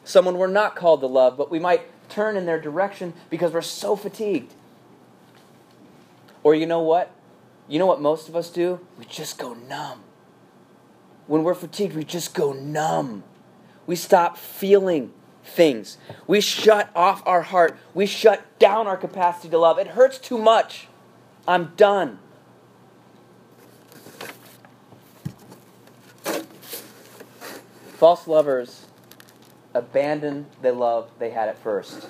Someone 0.04 0.38
we're 0.40 0.48
not 0.48 0.76
called 0.76 1.02
to 1.02 1.08
love, 1.08 1.38
but 1.38 1.52
we 1.52 1.60
might 1.60 1.82
turn 2.10 2.36
in 2.36 2.48
their 2.48 2.60
direction 2.60 3.14
because 3.30 3.52
we're 3.54 3.62
so 3.62 3.96
fatigued. 3.96 4.54
Or 6.42 6.56
you 6.56 6.66
know 6.66 6.82
what? 6.82 7.12
You 7.68 7.78
know 7.78 7.86
what 7.86 8.02
most 8.02 8.28
of 8.28 8.36
us 8.36 8.50
do? 8.50 8.80
We 8.98 9.06
just 9.06 9.38
go 9.38 9.54
numb. 9.54 10.02
When 11.28 11.44
we're 11.44 11.54
fatigued, 11.54 11.96
we 11.96 12.04
just 12.04 12.34
go 12.34 12.54
numb. 12.54 13.24
We 13.86 13.96
stop 13.96 14.38
feeling 14.38 15.14
things. 15.50 15.98
We 16.28 16.42
shut 16.42 16.90
off 16.96 17.22
our 17.26 17.42
heart. 17.42 17.78
We 17.94 18.06
shut 18.06 18.60
down 18.60 18.88
our 18.88 18.98
capacity 18.98 19.50
to 19.50 19.58
love. 19.58 19.78
It 19.80 19.88
hurts 19.88 20.18
too 20.18 20.38
much. 20.38 20.88
I'm 21.48 21.74
done. 21.76 22.20
False 27.94 28.28
lovers 28.28 28.86
abandon 29.74 30.46
the 30.62 30.72
love 30.72 31.10
they 31.20 31.32
had 31.32 31.50
at 31.50 31.58
first. 31.58 32.08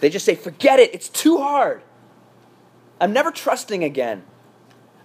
They 0.00 0.10
just 0.10 0.26
say, 0.26 0.34
forget 0.34 0.78
it, 0.78 0.94
it's 0.94 1.08
too 1.08 1.38
hard. 1.38 1.82
I'm 3.00 3.12
never 3.12 3.30
trusting 3.30 3.82
again. 3.82 4.24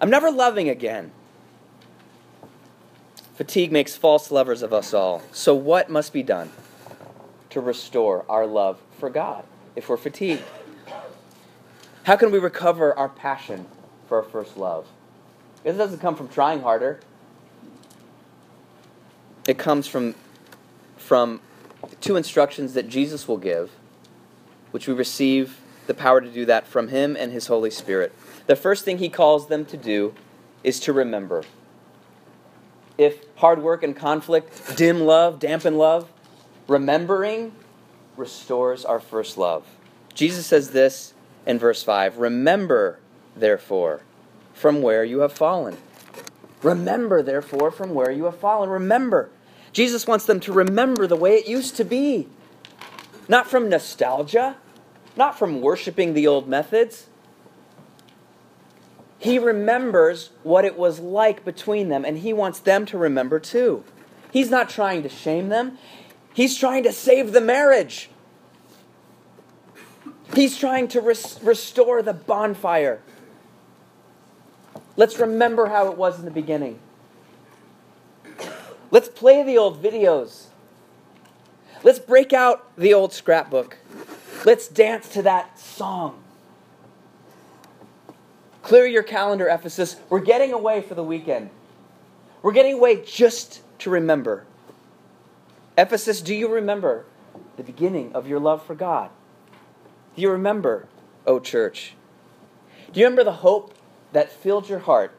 I'm 0.01 0.09
never 0.09 0.29
loving 0.29 0.69
again. 0.69 1.11
Fatigue 3.39 3.71
makes 3.71 3.95
false 3.95 4.31
lovers 4.31 4.61
of 4.61 4.73
us 4.73 4.93
all. 4.93 5.23
So, 5.31 5.55
what 5.55 5.89
must 5.89 6.11
be 6.11 6.23
done 6.23 6.51
to 7.51 7.61
restore 7.61 8.25
our 8.27 8.45
love 8.45 8.81
for 8.97 9.09
God 9.09 9.45
if 9.77 9.87
we're 9.87 9.95
fatigued? 9.95 10.43
How 12.03 12.17
can 12.17 12.31
we 12.31 12.37
recover 12.37 12.93
our 12.99 13.07
passion 13.07 13.65
for 14.09 14.17
our 14.17 14.29
first 14.29 14.57
love? 14.57 14.87
It 15.63 15.71
doesn't 15.71 15.99
come 15.99 16.17
from 16.17 16.27
trying 16.27 16.63
harder. 16.63 16.99
It 19.47 19.57
comes 19.57 19.87
from, 19.87 20.15
from 20.97 21.39
two 22.01 22.17
instructions 22.17 22.73
that 22.73 22.89
Jesus 22.89 23.25
will 23.25 23.37
give, 23.37 23.71
which 24.71 24.85
we 24.85 24.93
receive 24.93 25.61
the 25.87 25.93
power 25.93 26.19
to 26.19 26.29
do 26.29 26.43
that 26.43 26.67
from 26.67 26.89
Him 26.89 27.15
and 27.15 27.31
His 27.31 27.47
Holy 27.47 27.71
Spirit. 27.71 28.13
The 28.47 28.57
first 28.57 28.83
thing 28.83 28.97
He 28.97 29.07
calls 29.07 29.47
them 29.47 29.63
to 29.63 29.77
do 29.77 30.13
is 30.61 30.81
to 30.81 30.91
remember 30.91 31.45
if 32.99 33.23
hard 33.37 33.63
work 33.63 33.81
and 33.81 33.95
conflict 33.95 34.75
dim 34.77 34.99
love, 34.99 35.39
dampen 35.39 35.77
love, 35.77 36.11
remembering 36.67 37.53
restores 38.17 38.83
our 38.83 38.99
first 38.99 39.37
love. 39.37 39.65
Jesus 40.13 40.45
says 40.45 40.71
this 40.71 41.13
in 41.45 41.57
verse 41.57 41.81
5 41.81 42.17
Remember, 42.17 42.99
therefore, 43.35 44.01
from 44.53 44.81
where 44.81 45.05
you 45.05 45.19
have 45.19 45.31
fallen. 45.31 45.77
Remember, 46.61 47.23
therefore, 47.23 47.71
from 47.71 47.93
where 47.93 48.11
you 48.11 48.25
have 48.25 48.37
fallen. 48.37 48.69
Remember. 48.69 49.29
Jesus 49.71 50.05
wants 50.05 50.25
them 50.25 50.41
to 50.41 50.51
remember 50.51 51.07
the 51.07 51.15
way 51.15 51.35
it 51.35 51.47
used 51.47 51.77
to 51.77 51.85
be. 51.85 52.27
Not 53.29 53.47
from 53.47 53.69
nostalgia, 53.69 54.57
not 55.15 55.39
from 55.39 55.61
worshiping 55.61 56.13
the 56.13 56.27
old 56.27 56.49
methods, 56.49 57.07
he 59.19 59.37
remembers 59.37 60.31
what 60.43 60.63
it 60.63 60.77
was 60.77 60.99
like 60.99 61.43
between 61.43 61.89
them, 61.89 62.05
and 62.05 62.19
he 62.19 62.31
wants 62.31 62.59
them 62.59 62.85
to 62.87 62.97
remember 62.97 63.39
too. 63.39 63.83
He's 64.31 64.49
not 64.49 64.69
trying 64.69 65.03
to 65.03 65.09
shame 65.09 65.49
them, 65.49 65.77
he's 66.33 66.57
trying 66.57 66.83
to 66.83 66.93
save 66.93 67.33
the 67.33 67.41
marriage. 67.41 68.09
He's 70.35 70.57
trying 70.57 70.87
to 70.89 71.01
res- 71.01 71.39
restore 71.41 72.01
the 72.01 72.13
bonfire. 72.13 73.01
Let's 74.95 75.17
remember 75.17 75.67
how 75.67 75.91
it 75.91 75.97
was 75.97 76.19
in 76.19 76.25
the 76.25 76.31
beginning. 76.31 76.79
Let's 78.91 79.09
play 79.09 79.43
the 79.43 79.57
old 79.57 79.81
videos. 79.81 80.45
Let's 81.83 81.99
break 81.99 82.31
out 82.31 82.75
the 82.75 82.93
old 82.93 83.11
scrapbook. 83.11 83.77
Let's 84.45 84.67
dance 84.67 85.09
to 85.09 85.23
that 85.23 85.59
song. 85.59 86.21
Clear 88.69 88.85
your 88.85 89.01
calendar, 89.01 89.47
Ephesus. 89.47 89.95
We're 90.09 90.19
getting 90.19 90.53
away 90.53 90.83
for 90.83 90.93
the 90.93 91.03
weekend. 91.03 91.49
We're 92.43 92.51
getting 92.51 92.75
away 92.75 93.01
just 93.03 93.63
to 93.79 93.89
remember. 93.89 94.45
Ephesus, 95.75 96.21
do 96.21 96.35
you 96.35 96.47
remember 96.47 97.05
the 97.57 97.63
beginning 97.63 98.13
of 98.13 98.27
your 98.27 98.39
love 98.39 98.63
for 98.63 98.75
God? 98.75 99.09
Do 100.15 100.21
you 100.21 100.29
remember, 100.29 100.87
O 101.25 101.37
oh 101.37 101.39
church? 101.39 101.95
Do 102.93 102.99
you 102.99 103.07
remember 103.07 103.23
the 103.23 103.37
hope 103.37 103.73
that 104.11 104.31
filled 104.31 104.69
your 104.69 104.77
heart 104.77 105.17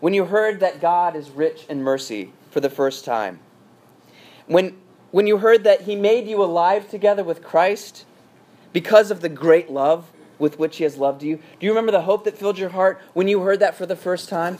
when 0.00 0.12
you 0.12 0.26
heard 0.26 0.60
that 0.60 0.78
God 0.78 1.16
is 1.16 1.30
rich 1.30 1.64
in 1.70 1.82
mercy 1.82 2.34
for 2.50 2.60
the 2.60 2.68
first 2.68 3.06
time? 3.06 3.40
When, 4.44 4.76
when 5.10 5.26
you 5.26 5.38
heard 5.38 5.64
that 5.64 5.80
He 5.80 5.96
made 5.96 6.28
you 6.28 6.42
alive 6.42 6.90
together 6.90 7.24
with 7.24 7.42
Christ 7.42 8.04
because 8.74 9.10
of 9.10 9.22
the 9.22 9.30
great 9.30 9.70
love 9.70 10.12
with 10.42 10.58
which 10.58 10.78
He 10.78 10.84
has 10.84 10.96
loved 10.96 11.22
you? 11.22 11.36
Do 11.36 11.66
you 11.66 11.70
remember 11.70 11.92
the 11.92 12.02
hope 12.02 12.24
that 12.24 12.36
filled 12.36 12.58
your 12.58 12.70
heart 12.70 13.00
when 13.14 13.28
you 13.28 13.40
heard 13.42 13.60
that 13.60 13.76
for 13.76 13.86
the 13.86 13.94
first 13.94 14.28
time? 14.28 14.58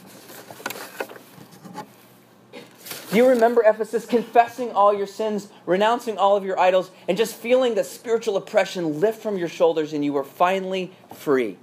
Do 3.10 3.16
you 3.16 3.28
remember 3.28 3.62
Ephesus 3.66 4.06
confessing 4.06 4.70
all 4.70 4.94
your 4.94 5.08
sins, 5.08 5.48
renouncing 5.66 6.16
all 6.16 6.36
of 6.36 6.44
your 6.44 6.58
idols, 6.58 6.92
and 7.08 7.18
just 7.18 7.34
feeling 7.34 7.74
the 7.74 7.82
spiritual 7.82 8.36
oppression 8.36 9.00
lift 9.00 9.20
from 9.20 9.36
your 9.36 9.48
shoulders 9.48 9.92
and 9.92 10.04
you 10.04 10.12
were 10.12 10.24
finally 10.24 10.92
free? 11.12 11.58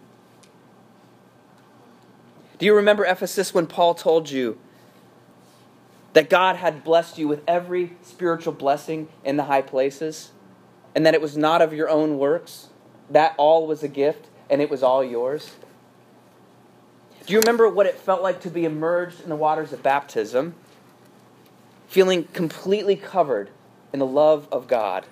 Do 2.59 2.65
you 2.65 2.75
remember 2.75 3.05
Ephesus 3.05 3.53
when 3.53 3.67
Paul 3.67 3.95
told 3.95 4.29
you 4.29 4.59
that 6.11 6.29
God 6.29 6.57
had 6.57 6.83
blessed 6.83 7.17
you 7.17 7.29
with 7.29 7.41
every 7.47 7.93
spiritual 8.03 8.51
blessing 8.51 9.07
in 9.23 9.37
the 9.37 9.45
high 9.45 9.61
places 9.61 10.31
and 10.93 11.05
that 11.05 11.13
it 11.13 11.21
was 11.21 11.37
not 11.37 11.61
of 11.61 11.71
your 11.73 11.89
own 11.89 12.17
works? 12.17 12.68
That 13.09 13.33
all 13.37 13.67
was 13.67 13.83
a 13.83 13.87
gift, 13.87 14.27
and 14.49 14.61
it 14.61 14.69
was 14.69 14.83
all 14.83 15.03
yours? 15.03 15.51
Do 17.25 17.33
you 17.33 17.39
remember 17.39 17.69
what 17.69 17.85
it 17.85 17.95
felt 17.95 18.21
like 18.21 18.41
to 18.41 18.49
be 18.49 18.65
immersed 18.65 19.21
in 19.21 19.29
the 19.29 19.35
waters 19.35 19.71
of 19.71 19.83
baptism, 19.83 20.55
feeling 21.87 22.23
completely 22.33 22.95
covered 22.95 23.49
in 23.93 23.99
the 23.99 24.05
love 24.05 24.47
of 24.51 24.67
God? 24.67 25.05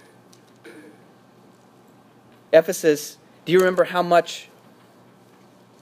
Ephesus, 2.52 3.18
do 3.46 3.52
you 3.52 3.60
remember 3.60 3.84
how 3.84 4.02
much 4.02 4.50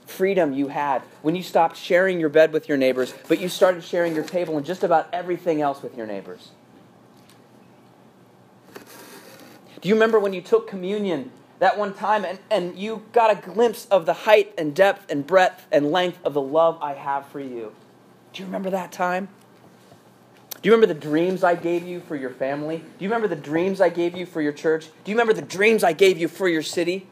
freedom 0.04 0.52
you 0.52 0.68
had 0.68 1.02
when 1.22 1.34
you 1.34 1.42
stopped 1.42 1.76
sharing 1.76 2.20
your 2.20 2.28
bed 2.28 2.52
with 2.52 2.68
your 2.68 2.78
neighbors, 2.78 3.14
but 3.28 3.40
you 3.40 3.48
started 3.48 3.82
sharing 3.82 4.14
your 4.14 4.24
table 4.24 4.56
and 4.56 4.64
just 4.66 4.82
about 4.82 5.08
everything 5.12 5.60
else 5.60 5.82
with 5.82 5.96
your 5.96 6.06
neighbors? 6.06 6.50
Do 9.80 9.88
you 9.88 9.94
remember 9.94 10.18
when 10.18 10.32
you 10.32 10.40
took 10.40 10.68
communion 10.68 11.30
that 11.58 11.78
one 11.78 11.94
time 11.94 12.24
and, 12.24 12.38
and 12.50 12.78
you 12.78 13.02
got 13.12 13.30
a 13.30 13.40
glimpse 13.40 13.86
of 13.86 14.06
the 14.06 14.12
height 14.12 14.52
and 14.58 14.74
depth 14.74 15.10
and 15.10 15.26
breadth 15.26 15.66
and 15.72 15.90
length 15.90 16.18
of 16.24 16.34
the 16.34 16.40
love 16.40 16.78
I 16.80 16.94
have 16.94 17.26
for 17.28 17.40
you? 17.40 17.72
Do 18.32 18.42
you 18.42 18.46
remember 18.46 18.70
that 18.70 18.92
time? 18.92 19.28
Do 20.62 20.68
you 20.68 20.74
remember 20.74 20.92
the 20.92 21.00
dreams 21.00 21.44
I 21.44 21.54
gave 21.54 21.86
you 21.86 22.00
for 22.00 22.16
your 22.16 22.30
family? 22.30 22.78
Do 22.78 23.04
you 23.04 23.08
remember 23.08 23.28
the 23.28 23.40
dreams 23.40 23.80
I 23.80 23.88
gave 23.88 24.16
you 24.16 24.26
for 24.26 24.42
your 24.42 24.52
church? 24.52 24.86
Do 25.04 25.10
you 25.10 25.16
remember 25.16 25.32
the 25.32 25.42
dreams 25.42 25.84
I 25.84 25.92
gave 25.92 26.18
you 26.18 26.28
for 26.28 26.48
your 26.48 26.62
city? 26.62 27.06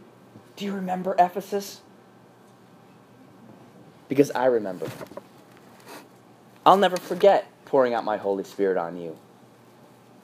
Do 0.56 0.64
you 0.64 0.72
remember 0.72 1.14
Ephesus? 1.18 1.80
Because 4.08 4.30
I 4.32 4.46
remember. 4.46 4.90
I'll 6.66 6.76
never 6.76 6.96
forget 6.96 7.46
pouring 7.64 7.94
out 7.94 8.04
my 8.04 8.16
Holy 8.16 8.44
Spirit 8.44 8.76
on 8.76 8.96
you. 8.96 9.18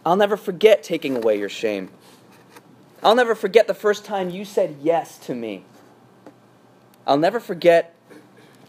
I'll 0.04 0.16
never 0.16 0.36
forget 0.36 0.82
taking 0.82 1.16
away 1.16 1.38
your 1.38 1.48
shame. 1.48 1.90
I'll 3.02 3.14
never 3.14 3.34
forget 3.34 3.66
the 3.66 3.74
first 3.74 4.04
time 4.04 4.30
you 4.30 4.44
said 4.44 4.76
yes 4.82 5.16
to 5.18 5.34
me. 5.34 5.64
I'll 7.06 7.16
never 7.16 7.40
forget 7.40 7.94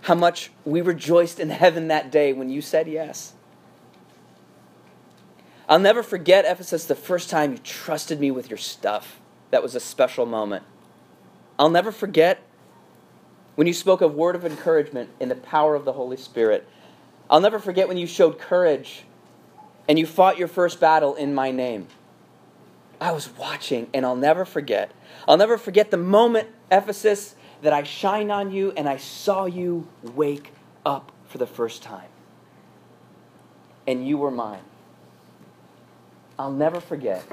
how 0.01 0.15
much 0.15 0.51
we 0.65 0.81
rejoiced 0.81 1.39
in 1.39 1.49
heaven 1.49 1.89
that 1.89 2.11
day 2.11 2.33
when 2.33 2.49
you 2.49 2.61
said 2.61 2.87
yes. 2.87 3.33
I'll 5.67 5.79
never 5.79 6.03
forget, 6.03 6.45
Ephesus, 6.45 6.85
the 6.85 6.95
first 6.95 7.29
time 7.29 7.53
you 7.53 7.57
trusted 7.59 8.19
me 8.19 8.31
with 8.31 8.49
your 8.49 8.57
stuff. 8.57 9.19
That 9.51 9.61
was 9.61 9.75
a 9.75 9.79
special 9.79 10.25
moment. 10.25 10.63
I'll 11.59 11.69
never 11.69 11.91
forget 11.91 12.41
when 13.55 13.67
you 13.67 13.73
spoke 13.73 14.01
a 14.01 14.07
word 14.07 14.35
of 14.35 14.45
encouragement 14.45 15.09
in 15.19 15.29
the 15.29 15.35
power 15.35 15.75
of 15.75 15.85
the 15.85 15.93
Holy 15.93 16.17
Spirit. 16.17 16.67
I'll 17.29 17.41
never 17.41 17.59
forget 17.59 17.87
when 17.87 17.97
you 17.97 18.07
showed 18.07 18.39
courage 18.39 19.03
and 19.87 19.99
you 19.99 20.05
fought 20.05 20.37
your 20.37 20.47
first 20.47 20.79
battle 20.79 21.15
in 21.15 21.33
my 21.33 21.51
name. 21.51 21.87
I 23.01 23.11
was 23.11 23.35
watching, 23.35 23.89
and 23.95 24.05
I'll 24.05 24.15
never 24.15 24.45
forget. 24.45 24.91
I'll 25.27 25.35
never 25.37 25.57
forget 25.57 25.89
the 25.89 25.97
moment, 25.97 26.49
Ephesus, 26.71 27.33
that 27.63 27.73
I 27.73 27.81
shined 27.81 28.31
on 28.31 28.51
you 28.51 28.73
and 28.77 28.87
I 28.87 28.97
saw 28.97 29.45
you 29.45 29.87
wake 30.03 30.51
up 30.85 31.11
for 31.27 31.39
the 31.39 31.47
first 31.47 31.81
time. 31.81 32.09
And 33.87 34.07
you 34.07 34.19
were 34.19 34.29
mine. 34.29 34.61
I'll 36.37 36.51
never 36.51 36.79
forget 36.79 37.25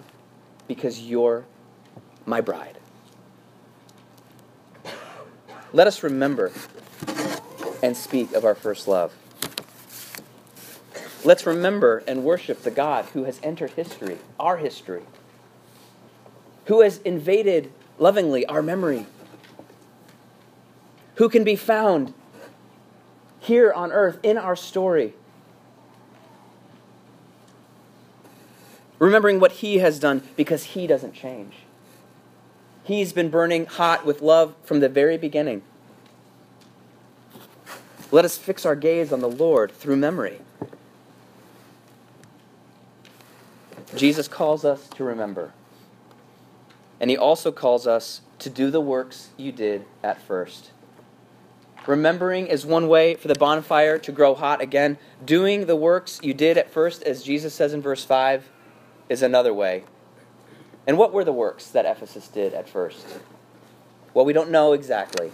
because 0.66 1.00
you're 1.02 1.44
my 2.24 2.40
bride. 2.40 2.78
Let 5.74 5.86
us 5.86 6.02
remember 6.02 6.50
and 7.82 7.94
speak 7.94 8.32
of 8.32 8.46
our 8.46 8.54
first 8.54 8.88
love. 8.88 9.14
Let's 11.24 11.44
remember 11.44 12.02
and 12.08 12.24
worship 12.24 12.62
the 12.62 12.70
God 12.70 13.04
who 13.06 13.24
has 13.24 13.38
entered 13.42 13.72
history, 13.72 14.16
our 14.40 14.56
history 14.56 15.02
who 16.68 16.82
has 16.82 16.98
invaded 16.98 17.72
lovingly 17.98 18.44
our 18.44 18.62
memory, 18.62 19.06
who 21.14 21.26
can 21.28 21.42
be 21.42 21.56
found 21.56 22.12
here 23.40 23.72
on 23.72 23.90
earth 23.90 24.18
in 24.22 24.36
our 24.36 24.54
story. 24.54 25.14
Remembering 28.98 29.40
what 29.40 29.52
he 29.52 29.78
has 29.78 29.98
done 29.98 30.22
because 30.36 30.64
he 30.64 30.86
doesn't 30.86 31.14
change. 31.14 31.54
He's 32.84 33.14
been 33.14 33.30
burning 33.30 33.64
hot 33.64 34.04
with 34.04 34.20
love 34.20 34.54
from 34.62 34.80
the 34.80 34.90
very 34.90 35.16
beginning. 35.16 35.62
Let 38.12 38.26
us 38.26 38.36
fix 38.36 38.66
our 38.66 38.76
gaze 38.76 39.10
on 39.10 39.20
the 39.20 39.30
Lord 39.30 39.72
through 39.72 39.96
memory. 39.96 40.40
Jesus 43.96 44.28
calls 44.28 44.66
us 44.66 44.86
to 44.88 45.04
remember. 45.04 45.52
And 47.00 47.10
he 47.10 47.16
also 47.16 47.52
calls 47.52 47.86
us 47.86 48.22
to 48.40 48.50
do 48.50 48.70
the 48.70 48.80
works 48.80 49.30
you 49.36 49.52
did 49.52 49.84
at 50.02 50.20
first. 50.20 50.70
Remembering 51.86 52.46
is 52.46 52.66
one 52.66 52.88
way 52.88 53.14
for 53.14 53.28
the 53.28 53.34
bonfire 53.34 53.98
to 53.98 54.12
grow 54.12 54.34
hot 54.34 54.60
again. 54.60 54.98
Doing 55.24 55.66
the 55.66 55.76
works 55.76 56.20
you 56.22 56.34
did 56.34 56.58
at 56.58 56.70
first, 56.70 57.02
as 57.02 57.22
Jesus 57.22 57.54
says 57.54 57.72
in 57.72 57.80
verse 57.80 58.04
5, 58.04 58.50
is 59.08 59.22
another 59.22 59.54
way. 59.54 59.84
And 60.86 60.98
what 60.98 61.12
were 61.12 61.24
the 61.24 61.32
works 61.32 61.68
that 61.70 61.86
Ephesus 61.86 62.28
did 62.28 62.52
at 62.52 62.68
first? 62.68 63.06
Well, 64.12 64.24
we 64.24 64.32
don't 64.32 64.50
know 64.50 64.72
exactly. 64.72 65.32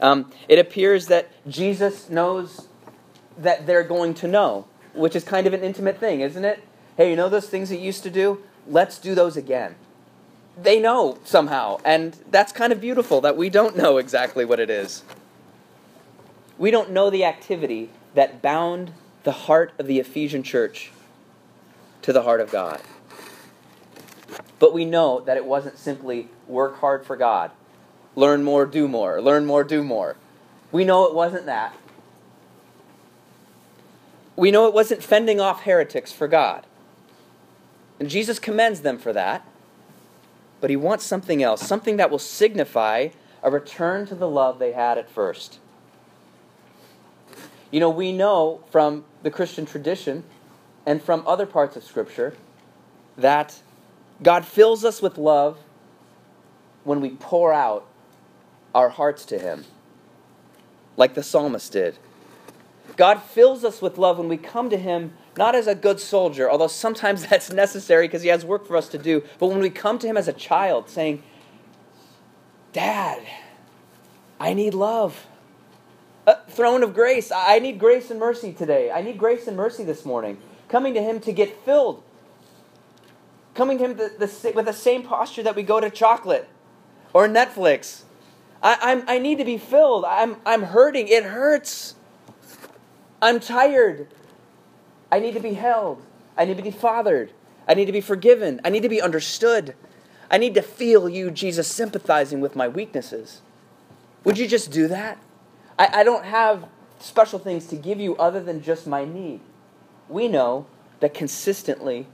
Um, 0.00 0.30
it 0.48 0.58
appears 0.58 1.08
that 1.08 1.28
Jesus 1.48 2.08
knows 2.08 2.68
that 3.36 3.66
they're 3.66 3.84
going 3.84 4.14
to 4.14 4.28
know, 4.28 4.66
which 4.94 5.16
is 5.16 5.24
kind 5.24 5.46
of 5.46 5.52
an 5.52 5.62
intimate 5.62 5.98
thing, 5.98 6.20
isn't 6.20 6.44
it? 6.44 6.62
Hey, 6.96 7.10
you 7.10 7.16
know 7.16 7.28
those 7.28 7.48
things 7.48 7.68
that 7.68 7.76
you 7.76 7.84
used 7.84 8.02
to 8.04 8.10
do? 8.10 8.42
Let's 8.66 8.98
do 8.98 9.14
those 9.14 9.36
again 9.36 9.74
they 10.62 10.80
know 10.80 11.18
somehow. 11.24 11.78
And 11.84 12.16
that's 12.30 12.52
kind 12.52 12.72
of 12.72 12.80
beautiful 12.80 13.20
that 13.20 13.36
we 13.36 13.48
don't 13.50 13.76
know 13.76 13.98
exactly 13.98 14.44
what 14.44 14.60
it 14.60 14.70
is. 14.70 15.02
We 16.56 16.70
don't 16.70 16.90
know 16.90 17.10
the 17.10 17.24
activity 17.24 17.90
that 18.14 18.42
bound 18.42 18.92
the 19.22 19.32
heart 19.32 19.72
of 19.78 19.86
the 19.86 19.98
Ephesian 20.00 20.42
church 20.42 20.90
to 22.02 22.12
the 22.12 22.22
heart 22.22 22.40
of 22.40 22.50
God. 22.50 22.80
But 24.58 24.74
we 24.74 24.84
know 24.84 25.20
that 25.20 25.36
it 25.36 25.44
wasn't 25.44 25.78
simply 25.78 26.28
work 26.48 26.78
hard 26.78 27.06
for 27.06 27.16
God, 27.16 27.52
learn 28.16 28.42
more, 28.42 28.66
do 28.66 28.88
more, 28.88 29.20
learn 29.22 29.46
more, 29.46 29.62
do 29.62 29.84
more. 29.84 30.16
We 30.72 30.84
know 30.84 31.06
it 31.06 31.14
wasn't 31.14 31.46
that. 31.46 31.74
We 34.34 34.50
know 34.50 34.66
it 34.66 34.74
wasn't 34.74 35.02
fending 35.02 35.40
off 35.40 35.62
heretics 35.62 36.12
for 36.12 36.28
God. 36.28 36.66
And 38.00 38.08
Jesus 38.08 38.38
commends 38.38 38.80
them 38.80 38.98
for 38.98 39.12
that 39.12 39.44
but 40.60 40.70
he 40.70 40.76
wants 40.76 41.04
something 41.04 41.42
else, 41.42 41.66
something 41.66 41.96
that 41.96 42.10
will 42.10 42.18
signify 42.18 43.08
a 43.42 43.50
return 43.50 44.06
to 44.06 44.14
the 44.14 44.28
love 44.28 44.58
they 44.58 44.72
had 44.72 44.98
at 44.98 45.08
first. 45.10 45.58
You 47.70 47.80
know, 47.80 47.90
we 47.90 48.12
know 48.12 48.62
from 48.70 49.04
the 49.22 49.30
Christian 49.30 49.66
tradition 49.66 50.24
and 50.86 51.02
from 51.02 51.22
other 51.26 51.46
parts 51.46 51.76
of 51.76 51.84
Scripture 51.84 52.34
that 53.16 53.60
God 54.22 54.44
fills 54.46 54.84
us 54.84 55.02
with 55.02 55.18
love 55.18 55.58
when 56.84 57.00
we 57.00 57.10
pour 57.10 57.52
out 57.52 57.86
our 58.74 58.88
hearts 58.88 59.24
to 59.26 59.38
Him, 59.38 59.64
like 60.96 61.14
the 61.14 61.22
psalmist 61.22 61.72
did. 61.72 61.98
God 62.96 63.22
fills 63.22 63.64
us 63.64 63.82
with 63.82 63.98
love 63.98 64.18
when 64.18 64.28
we 64.28 64.36
come 64.36 64.70
to 64.70 64.78
Him 64.78 65.12
not 65.38 65.54
as 65.54 65.68
a 65.68 65.74
good 65.74 66.00
soldier, 66.00 66.50
although 66.50 66.66
sometimes 66.66 67.26
that's 67.28 67.50
necessary 67.50 68.08
because 68.08 68.22
He 68.22 68.28
has 68.28 68.44
work 68.44 68.66
for 68.66 68.76
us 68.76 68.88
to 68.88 68.98
do, 68.98 69.22
but 69.38 69.46
when 69.46 69.60
we 69.60 69.70
come 69.70 69.98
to 70.00 70.06
Him 70.06 70.18
as 70.18 70.28
a 70.28 70.32
child 70.34 70.90
saying, 70.90 71.22
Dad, 72.74 73.22
I 74.38 74.52
need 74.52 74.74
love. 74.74 75.26
A 76.26 76.36
throne 76.50 76.82
of 76.82 76.92
grace. 76.92 77.32
I 77.34 77.58
need 77.58 77.78
grace 77.78 78.10
and 78.10 78.20
mercy 78.20 78.52
today. 78.52 78.90
I 78.90 79.00
need 79.00 79.16
grace 79.16 79.46
and 79.46 79.56
mercy 79.56 79.84
this 79.84 80.04
morning. 80.04 80.36
Coming 80.68 80.92
to 80.92 81.00
Him 81.00 81.20
to 81.20 81.32
get 81.32 81.64
filled. 81.64 82.02
Coming 83.54 83.78
to 83.78 83.84
Him 83.84 83.96
the, 83.96 84.12
the, 84.18 84.52
with 84.54 84.66
the 84.66 84.72
same 84.74 85.02
posture 85.04 85.42
that 85.42 85.56
we 85.56 85.62
go 85.62 85.80
to 85.80 85.88
chocolate 85.88 86.46
or 87.14 87.26
Netflix. 87.26 88.02
I, 88.62 88.76
I'm, 88.82 89.04
I 89.08 89.18
need 89.18 89.38
to 89.38 89.44
be 89.44 89.56
filled. 89.56 90.04
I'm, 90.04 90.36
I'm 90.44 90.64
hurting. 90.64 91.08
It 91.08 91.24
hurts. 91.24 91.94
I'm 93.22 93.40
tired. 93.40 94.08
I 95.10 95.20
need 95.20 95.34
to 95.34 95.40
be 95.40 95.54
held. 95.54 96.02
I 96.36 96.44
need 96.44 96.56
to 96.56 96.62
be 96.62 96.70
fathered. 96.70 97.32
I 97.66 97.74
need 97.74 97.86
to 97.86 97.92
be 97.92 98.00
forgiven. 98.00 98.60
I 98.64 98.70
need 98.70 98.82
to 98.82 98.88
be 98.88 99.02
understood. 99.02 99.74
I 100.30 100.38
need 100.38 100.54
to 100.54 100.62
feel 100.62 101.08
you, 101.08 101.30
Jesus, 101.30 101.68
sympathizing 101.68 102.40
with 102.40 102.56
my 102.56 102.68
weaknesses. 102.68 103.40
Would 104.24 104.38
you 104.38 104.46
just 104.46 104.70
do 104.70 104.88
that? 104.88 105.18
I, 105.78 106.00
I 106.00 106.04
don't 106.04 106.24
have 106.24 106.68
special 106.98 107.38
things 107.38 107.66
to 107.66 107.76
give 107.76 108.00
you 108.00 108.16
other 108.16 108.42
than 108.42 108.62
just 108.62 108.86
my 108.86 109.04
need. 109.04 109.40
We 110.08 110.28
know 110.28 110.66
that 111.00 111.14
consistently 111.14 112.06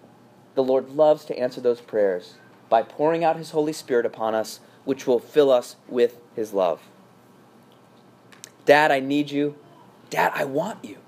the 0.55 0.63
Lord 0.63 0.91
loves 0.91 1.25
to 1.27 1.39
answer 1.39 1.61
those 1.61 1.81
prayers 1.81 2.35
by 2.69 2.83
pouring 2.83 3.25
out 3.25 3.37
His 3.37 3.51
Holy 3.51 3.73
Spirit 3.73 4.07
upon 4.07 4.35
us, 4.35 4.61
which 4.85 5.07
will 5.07 5.19
fill 5.19 5.51
us 5.51 5.77
with 5.89 6.19
His 6.37 6.53
love. 6.53 6.81
Dad, 8.65 8.91
I 8.91 9.01
need 9.01 9.31
you. 9.31 9.57
Dad, 10.11 10.33
I 10.35 10.45
want 10.45 10.85
you. 10.85 10.99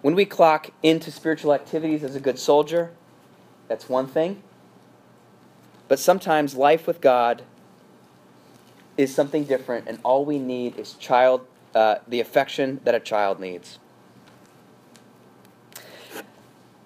When 0.00 0.14
we 0.14 0.24
clock 0.24 0.70
into 0.82 1.10
spiritual 1.10 1.52
activities 1.52 2.04
as 2.04 2.14
a 2.14 2.20
good 2.20 2.38
soldier, 2.38 2.92
that's 3.66 3.88
one 3.88 4.06
thing. 4.06 4.42
But 5.88 5.98
sometimes 5.98 6.54
life 6.54 6.86
with 6.86 7.00
God 7.00 7.42
is 8.96 9.14
something 9.14 9.44
different, 9.44 9.88
and 9.88 9.98
all 10.04 10.24
we 10.24 10.38
need 10.38 10.76
is 10.78 10.94
child, 10.94 11.46
uh, 11.74 11.96
the 12.06 12.20
affection 12.20 12.80
that 12.84 12.94
a 12.94 13.00
child 13.00 13.40
needs. 13.40 13.78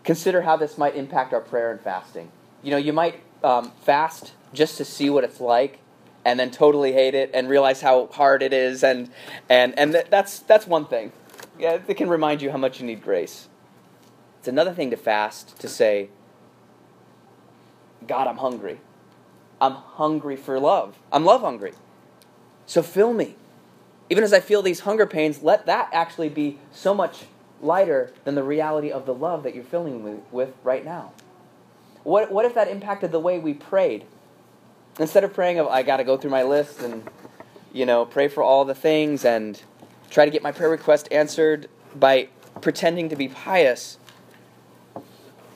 Consider 0.05 0.43
how 0.43 0.57
this 0.57 0.79
might 0.79 0.97
impact 0.97 1.33
our 1.33 1.41
prayer 1.41 1.71
and 1.71 1.81
fasting. 1.81 2.31
You 2.63 2.71
know, 2.71 2.77
you 2.77 2.93
might 2.93 3.21
um, 3.45 3.73
fast 3.83 4.33
just 4.53 4.77
to 4.79 4.85
see 4.85 5.11
what 5.11 5.25
it's 5.25 5.41
like, 5.41 5.79
and 6.25 6.39
then 6.39 6.51
totally 6.51 6.93
hate 6.93 7.15
it 7.15 7.31
and 7.35 7.49
realize 7.49 7.81
how 7.81 8.07
hard 8.07 8.43
it 8.43 8.53
is, 8.53 8.85
and 8.85 9.11
and 9.49 9.77
and 9.79 9.93
th- 9.93 10.07
that's 10.11 10.41
that's 10.41 10.67
one 10.67 10.87
thing. 10.87 11.13
It 11.63 11.97
can 11.97 12.09
remind 12.09 12.43
you 12.43 12.51
how 12.51 12.59
much 12.59 12.81
you 12.81 12.87
need 12.87 13.03
grace. 13.03 13.49
It's 14.39 14.49
another 14.49 14.75
thing 14.75 14.91
to 14.91 14.97
fast 14.97 15.59
to 15.61 15.69
say, 15.69 16.09
God, 18.07 18.27
I'm 18.27 18.39
hungry. 18.39 18.81
I'm 19.61 19.75
hungry 19.75 20.35
for 20.35 20.59
love. 20.59 20.99
I'm 21.13 21.25
love 21.25 21.43
hungry. 21.43 21.73
So 22.67 22.83
fill 22.83 23.13
me. 23.13 23.37
Even 24.11 24.25
as 24.25 24.33
I 24.33 24.41
feel 24.41 24.63
these 24.63 24.81
hunger 24.81 25.07
pains, 25.07 25.43
let 25.43 25.67
that 25.67 25.89
actually 25.93 26.29
be 26.29 26.59
so 26.73 26.93
much 26.93 27.25
lighter 27.61 28.13
than 28.25 28.35
the 28.35 28.43
reality 28.43 28.91
of 28.91 29.07
the 29.07 29.15
love 29.15 29.45
that 29.45 29.55
you're 29.55 29.63
filling 29.63 30.05
me 30.05 30.21
with 30.33 30.53
right 30.65 30.85
now. 30.85 31.13
What, 32.03 32.33
what 32.33 32.45
if 32.45 32.55
that 32.55 32.67
impacted 32.67 33.13
the 33.13 33.21
way 33.21 33.39
we 33.39 33.55
prayed? 33.55 34.05
Instead 34.99 35.23
of 35.23 35.33
praying 35.33 35.59
of 35.59 35.69
I 35.69 35.83
got 35.83 35.99
to 35.99 36.05
go 36.05 36.17
through 36.17 36.33
my 36.33 36.43
list 36.43 36.81
and 36.81 37.09
you 37.73 37.87
know 37.87 38.05
pray 38.05 38.29
for 38.29 38.43
all 38.43 38.65
the 38.65 38.75
things 38.75 39.25
and 39.25 39.63
try 40.13 40.27
to 40.27 40.31
get 40.31 40.43
my 40.43 40.53
prayer 40.53 40.69
request 40.69 41.09
answered 41.11 41.69
by 41.97 42.29
pretending 42.61 43.09
to 43.09 43.17
be 43.17 43.29
pious. 43.29 43.99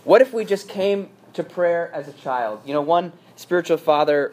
What 0.05 0.23
if 0.23 0.33
we 0.33 0.47
just 0.47 0.69
came 0.69 1.11
to 1.35 1.45
prayer 1.45 1.90
as 1.92 2.09
a 2.09 2.12
child? 2.14 2.62
You 2.64 2.73
know, 2.73 2.81
one 2.81 3.12
spiritual 3.37 3.77
father 3.77 4.33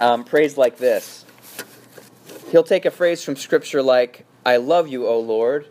um, 0.00 0.24
prays 0.24 0.56
like 0.56 0.78
this. 0.78 1.26
He'll 2.50 2.64
take 2.64 2.86
a 2.86 2.90
phrase 2.90 3.22
from 3.22 3.36
Scripture 3.36 3.82
like, 3.82 4.24
I 4.46 4.56
love 4.56 4.88
you, 4.88 5.06
O 5.06 5.20
Lord, 5.20 5.66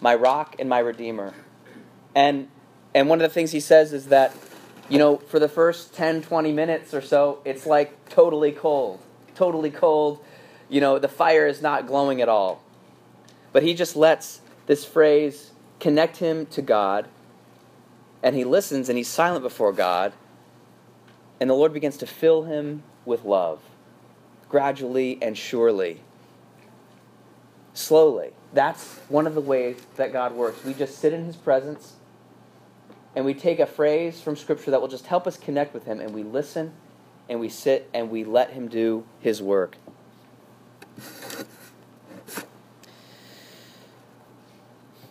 my 0.00 0.14
rock 0.14 0.56
and 0.58 0.68
my 0.68 0.78
redeemer. 0.78 1.34
And, 2.14 2.48
and 2.94 3.10
one 3.10 3.20
of 3.20 3.28
the 3.28 3.34
things 3.34 3.52
he 3.52 3.60
says 3.60 3.92
is 3.92 4.06
that, 4.06 4.34
you 4.88 4.98
know, 4.98 5.18
for 5.18 5.38
the 5.38 5.48
first 5.48 5.94
10, 5.94 6.22
20 6.22 6.50
minutes 6.50 6.94
or 6.94 7.02
so, 7.02 7.40
it's 7.44 7.66
like 7.66 8.08
totally 8.08 8.52
cold. 8.52 9.00
Totally 9.34 9.70
cold. 9.70 10.24
You 10.70 10.80
know, 10.80 10.98
the 10.98 11.08
fire 11.08 11.46
is 11.46 11.60
not 11.60 11.86
glowing 11.86 12.22
at 12.22 12.28
all. 12.30 12.62
But 13.56 13.62
he 13.62 13.72
just 13.72 13.96
lets 13.96 14.42
this 14.66 14.84
phrase 14.84 15.50
connect 15.80 16.18
him 16.18 16.44
to 16.48 16.60
God, 16.60 17.08
and 18.22 18.36
he 18.36 18.44
listens 18.44 18.90
and 18.90 18.98
he's 18.98 19.08
silent 19.08 19.42
before 19.42 19.72
God 19.72 20.12
and 21.40 21.48
the 21.48 21.54
Lord 21.54 21.72
begins 21.72 21.96
to 21.96 22.06
fill 22.06 22.42
him 22.42 22.82
with 23.06 23.24
love, 23.24 23.62
gradually 24.50 25.18
and 25.22 25.38
surely. 25.38 26.02
Slowly. 27.72 28.32
That's 28.52 28.98
one 29.08 29.26
of 29.26 29.34
the 29.34 29.40
ways 29.40 29.78
that 29.96 30.12
God 30.12 30.34
works. 30.34 30.62
We 30.62 30.74
just 30.74 30.98
sit 30.98 31.14
in 31.14 31.24
his 31.24 31.36
presence 31.36 31.94
and 33.14 33.24
we 33.24 33.32
take 33.32 33.58
a 33.58 33.64
phrase 33.64 34.20
from 34.20 34.36
Scripture 34.36 34.70
that 34.72 34.82
will 34.82 34.88
just 34.88 35.06
help 35.06 35.26
us 35.26 35.38
connect 35.38 35.72
with 35.72 35.84
him, 35.84 35.98
and 35.98 36.12
we 36.12 36.24
listen 36.24 36.74
and 37.26 37.40
we 37.40 37.48
sit 37.48 37.88
and 37.94 38.10
we 38.10 38.22
let 38.22 38.50
him 38.50 38.68
do 38.68 39.06
his 39.20 39.40
work. 39.40 39.78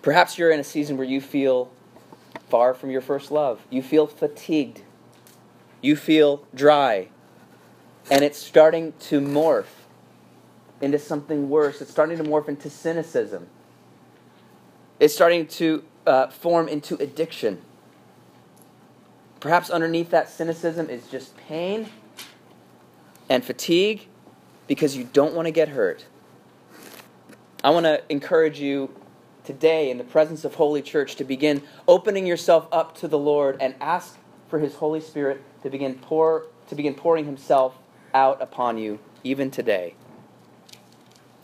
Perhaps 0.06 0.38
you're 0.38 0.52
in 0.52 0.62
a 0.62 0.63
season 0.63 0.96
where 0.96 1.06
you 1.06 1.20
feel 1.20 1.70
far 2.50 2.74
from 2.74 2.91
your 2.91 3.02
first 3.02 3.30
love. 3.30 3.60
You 3.70 3.82
feel 3.82 4.08
fatigued 4.08 4.82
you 5.86 5.96
feel 5.96 6.46
dry. 6.54 7.08
And 8.10 8.24
it's 8.24 8.38
starting 8.38 8.94
to 9.02 9.22
morph 9.22 9.65
into 10.82 11.00
something 11.00 11.50
worse. 11.50 11.82
It's 11.82 11.91
starting 11.91 12.18
to 12.18 12.24
morph 12.24 12.50
into 12.50 12.70
cynicism. 12.70 13.48
It's 15.00 15.13
starting 15.13 15.48
to 15.48 15.84
uh, 16.06 16.28
form 16.28 16.68
into 16.68 16.96
addiction. 16.96 17.62
Perhaps 19.39 19.70
underneath 19.70 20.10
that 20.10 20.30
cynicism 20.30 20.89
is 20.89 21.08
just 21.08 21.38
pain 21.38 21.89
and 23.30 23.44
fatigue 23.44 24.08
because 24.68 24.98
you 24.98 25.04
don't 25.13 25.34
want 25.34 25.46
to 25.46 25.52
get 25.52 25.70
hurt. 25.70 26.06
I 27.63 27.70
want 27.70 27.86
to 27.86 28.02
encourage 28.10 28.60
you 28.60 28.94
today 29.45 29.89
in 29.89 29.97
the 29.97 30.03
presence 30.03 30.43
of 30.43 30.55
Holy 30.55 30.81
Church 30.81 31.15
to 31.15 31.23
begin 31.23 31.62
opening 31.88 32.25
yourself 32.25 32.67
up 32.71 32.95
to 32.97 33.08
the 33.08 33.17
Lord 33.17 33.58
and 33.62 33.75
ask 33.79 34.17
for 34.49 34.60
His 34.60 34.75
Holy 34.75 34.99
Spirit 34.99 35.41
to 35.63 35.69
begin 35.69 35.95
pour 35.95 36.47
to 36.67 36.75
begin 36.75 36.95
pouring 36.95 37.25
himself 37.25 37.77
out 38.13 38.41
upon 38.41 38.77
you 38.77 38.99
even 39.23 39.51
today. 39.51 39.95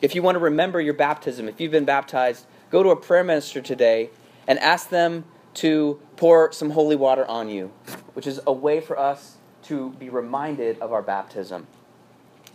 If 0.01 0.15
you 0.15 0.23
want 0.23 0.35
to 0.35 0.39
remember 0.39 0.81
your 0.81 0.93
baptism, 0.93 1.47
if 1.47 1.59
you've 1.61 1.71
been 1.71 1.85
baptized, 1.85 2.45
go 2.71 2.81
to 2.81 2.89
a 2.89 2.95
prayer 2.95 3.23
minister 3.23 3.61
today 3.61 4.09
and 4.47 4.57
ask 4.59 4.89
them 4.89 5.25
to 5.55 5.99
pour 6.15 6.51
some 6.51 6.71
holy 6.71 6.95
water 6.95 7.25
on 7.25 7.49
you, 7.49 7.71
which 8.13 8.25
is 8.25 8.39
a 8.47 8.53
way 8.53 8.79
for 8.81 8.97
us 8.97 9.35
to 9.63 9.91
be 9.91 10.09
reminded 10.09 10.79
of 10.79 10.91
our 10.91 11.01
baptism. 11.01 11.67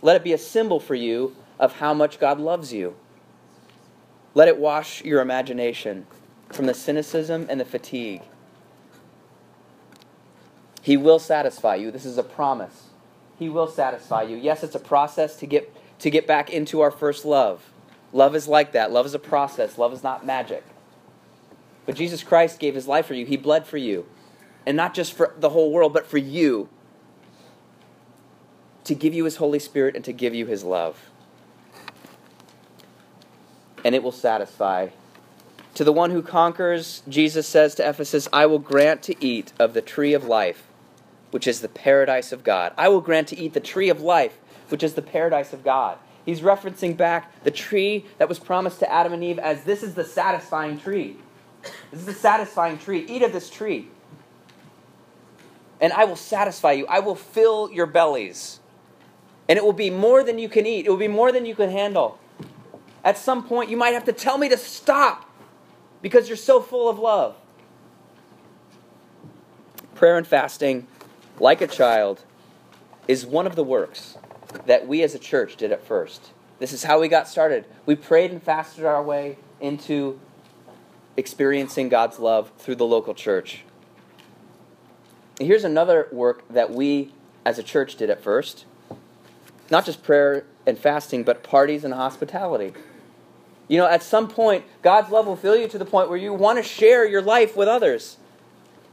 Let 0.01 0.15
it 0.15 0.23
be 0.23 0.33
a 0.33 0.37
symbol 0.37 0.79
for 0.79 0.95
you 0.95 1.35
of 1.59 1.77
how 1.77 1.93
much 1.93 2.19
God 2.19 2.39
loves 2.39 2.73
you. 2.73 2.95
Let 4.37 4.47
it 4.47 4.59
wash 4.59 5.03
your 5.03 5.21
imagination 5.21 6.05
from 6.49 6.67
the 6.67 6.75
cynicism 6.75 7.47
and 7.49 7.59
the 7.59 7.65
fatigue 7.65 8.21
he 10.87 10.95
will 10.95 11.19
satisfy 11.19 11.75
you. 11.75 11.91
This 11.91 12.05
is 12.05 12.17
a 12.17 12.23
promise. 12.23 12.83
He 13.37 13.49
will 13.49 13.67
satisfy 13.67 14.21
you. 14.21 14.37
Yes, 14.37 14.63
it's 14.63 14.73
a 14.73 14.79
process 14.79 15.35
to 15.39 15.45
get 15.45 15.75
to 15.99 16.09
get 16.09 16.25
back 16.25 16.49
into 16.49 16.79
our 16.79 16.91
first 16.91 17.25
love. 17.25 17.73
Love 18.13 18.37
is 18.37 18.47
like 18.47 18.71
that. 18.71 18.89
Love 18.89 19.05
is 19.05 19.13
a 19.13 19.19
process. 19.19 19.77
Love 19.77 19.91
is 19.91 20.01
not 20.01 20.25
magic. 20.25 20.63
But 21.85 21.95
Jesus 21.95 22.23
Christ 22.23 22.57
gave 22.57 22.73
his 22.73 22.87
life 22.87 23.07
for 23.07 23.15
you. 23.15 23.25
He 23.25 23.35
bled 23.35 23.67
for 23.67 23.75
you. 23.75 24.05
And 24.65 24.77
not 24.77 24.93
just 24.93 25.11
for 25.11 25.33
the 25.37 25.49
whole 25.49 25.73
world, 25.73 25.91
but 25.91 26.07
for 26.07 26.19
you. 26.19 26.69
To 28.85 28.95
give 28.95 29.13
you 29.13 29.25
his 29.25 29.35
Holy 29.35 29.59
Spirit 29.59 29.93
and 29.93 30.05
to 30.05 30.13
give 30.13 30.33
you 30.33 30.45
his 30.45 30.63
love. 30.63 31.09
And 33.87 33.95
it 33.95 34.03
will 34.03 34.11
satisfy. 34.11 34.89
To 35.73 35.83
the 35.83 35.93
one 35.93 36.11
who 36.11 36.21
conquers, 36.21 37.01
Jesus 37.07 37.47
says 37.47 37.73
to 37.75 37.87
Ephesus, 37.87 38.27
I 38.33 38.45
will 38.45 38.59
grant 38.59 39.01
to 39.03 39.15
eat 39.25 39.53
of 39.57 39.73
the 39.73 39.81
tree 39.81 40.13
of 40.13 40.25
life 40.25 40.67
which 41.31 41.47
is 41.47 41.61
the 41.61 41.69
paradise 41.69 42.31
of 42.31 42.43
God. 42.43 42.73
I 42.77 42.89
will 42.89 43.01
grant 43.01 43.27
to 43.29 43.37
eat 43.37 43.53
the 43.53 43.59
tree 43.59 43.89
of 43.89 44.01
life, 44.01 44.37
which 44.69 44.83
is 44.83 44.93
the 44.93 45.01
paradise 45.01 45.53
of 45.53 45.63
God. 45.63 45.97
He's 46.25 46.41
referencing 46.41 46.97
back 46.97 47.43
the 47.43 47.51
tree 47.51 48.05
that 48.17 48.29
was 48.29 48.39
promised 48.39 48.79
to 48.79 48.91
Adam 48.91 49.13
and 49.13 49.23
Eve 49.23 49.39
as 49.39 49.63
this 49.63 49.83
is 49.83 49.93
the 49.93 50.03
satisfying 50.03 50.79
tree. 50.79 51.17
This 51.91 52.01
is 52.01 52.05
the 52.05 52.13
satisfying 52.13 52.77
tree. 52.77 53.05
Eat 53.07 53.23
of 53.23 53.33
this 53.33 53.49
tree. 53.49 53.87
And 55.79 55.93
I 55.93 56.05
will 56.05 56.15
satisfy 56.15 56.73
you. 56.73 56.85
I 56.87 56.99
will 56.99 57.15
fill 57.15 57.71
your 57.71 57.85
bellies. 57.85 58.59
And 59.47 59.57
it 59.57 59.63
will 59.63 59.73
be 59.73 59.89
more 59.89 60.23
than 60.23 60.39
you 60.39 60.49
can 60.49 60.65
eat, 60.65 60.85
it 60.85 60.89
will 60.89 60.97
be 60.97 61.07
more 61.07 61.31
than 61.31 61.45
you 61.45 61.55
can 61.55 61.69
handle. 61.69 62.19
At 63.07 63.17
some 63.17 63.47
point, 63.47 63.69
you 63.69 63.77
might 63.77 63.93
have 63.93 64.03
to 64.03 64.11
tell 64.11 64.37
me 64.37 64.49
to 64.49 64.57
stop 64.57 65.31
because 66.01 66.27
you're 66.27 66.35
so 66.35 66.59
full 66.59 66.89
of 66.89 66.99
love. 66.99 67.37
Prayer 69.95 70.17
and 70.17 70.27
fasting 70.27 70.87
like 71.39 71.61
a 71.61 71.67
child, 71.67 72.23
is 73.07 73.25
one 73.25 73.47
of 73.47 73.55
the 73.55 73.63
works 73.63 74.17
that 74.65 74.87
we 74.87 75.03
as 75.03 75.15
a 75.15 75.19
church 75.19 75.55
did 75.55 75.71
at 75.71 75.85
first. 75.85 76.31
This 76.59 76.73
is 76.73 76.83
how 76.83 76.99
we 76.99 77.07
got 77.07 77.29
started. 77.29 77.63
We 77.85 77.95
prayed 77.95 78.31
and 78.31 78.43
fasted 78.43 78.83
our 78.83 79.01
way 79.01 79.37
into 79.61 80.19
experiencing 81.15 81.87
God's 81.87 82.19
love 82.19 82.51
through 82.57 82.75
the 82.75 82.85
local 82.85 83.13
church. 83.13 83.63
Here's 85.39 85.63
another 85.63 86.09
work 86.11 86.43
that 86.49 86.71
we 86.71 87.13
as 87.45 87.57
a 87.57 87.63
church 87.63 87.95
did 87.95 88.09
at 88.09 88.21
first 88.21 88.65
not 89.69 89.85
just 89.85 90.03
prayer 90.03 90.45
and 90.65 90.77
fasting, 90.77 91.23
but 91.23 91.43
parties 91.43 91.83
and 91.83 91.93
hospitality. 91.93 92.73
You 93.67 93.77
know, 93.77 93.87
at 93.87 94.01
some 94.01 94.27
point, 94.29 94.63
God's 94.81 95.11
love 95.11 95.27
will 95.27 95.35
fill 95.35 95.57
you 95.57 95.67
to 95.67 95.77
the 95.77 95.85
point 95.85 96.09
where 96.09 96.17
you 96.17 96.33
want 96.33 96.57
to 96.57 96.63
share 96.63 97.05
your 97.05 97.21
life 97.21 97.55
with 97.55 97.67
others. 97.67 98.17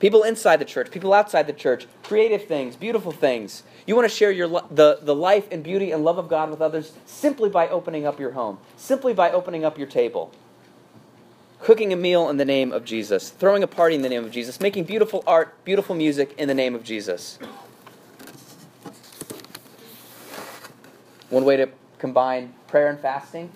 People 0.01 0.23
inside 0.25 0.57
the 0.57 0.65
church, 0.65 0.91
people 0.91 1.15
outside 1.15 1.47
the 1.47 1.53
church, 1.53 1.87
creative 2.03 2.47
things, 2.47 2.75
beautiful 2.75 3.13
things. 3.13 3.63
You 3.87 3.95
want 3.95 4.09
to 4.09 4.15
share 4.15 4.33
your, 4.33 4.49
the, 4.71 4.99
the 5.01 5.15
life 5.15 5.47
and 5.53 5.63
beauty 5.63 5.93
and 5.93 6.05
love 6.05 6.19
of 6.19 6.29
God 6.29 6.51
with 6.51 6.61
others 6.61 6.93
simply 7.07 7.49
by 7.49 7.69
opening 7.69 8.05
up 8.05 8.19
your 8.19 8.33
home, 8.33 8.59
simply 8.77 9.15
by 9.15 9.31
opening 9.31 9.65
up 9.65 9.79
your 9.79 9.87
table, 9.87 10.33
cooking 11.61 11.93
a 11.93 11.97
meal 11.97 12.29
in 12.29 12.37
the 12.37 12.45
name 12.45 12.73
of 12.73 12.85
Jesus, 12.85 13.31
throwing 13.31 13.63
a 13.63 13.69
party 13.69 13.95
in 13.95 14.03
the 14.03 14.09
name 14.09 14.25
of 14.25 14.33
Jesus, 14.33 14.61
making 14.61 14.85
beautiful 14.85 15.23
art, 15.27 15.55
beautiful 15.65 15.95
music 15.95 16.35
in 16.37 16.49
the 16.49 16.55
name 16.55 16.75
of 16.75 16.83
Jesus. 16.83 17.39
One 21.31 21.45
way 21.45 21.57
to 21.57 21.69
combine 21.99 22.53
prayer 22.67 22.89
and 22.89 22.99
fasting 22.99 23.51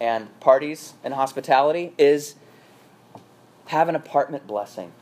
and 0.00 0.38
parties 0.40 0.94
and 1.02 1.14
hospitality 1.14 1.92
is 1.98 2.34
have 3.66 3.88
an 3.88 3.94
apartment 3.94 4.46
blessing. 4.46 4.92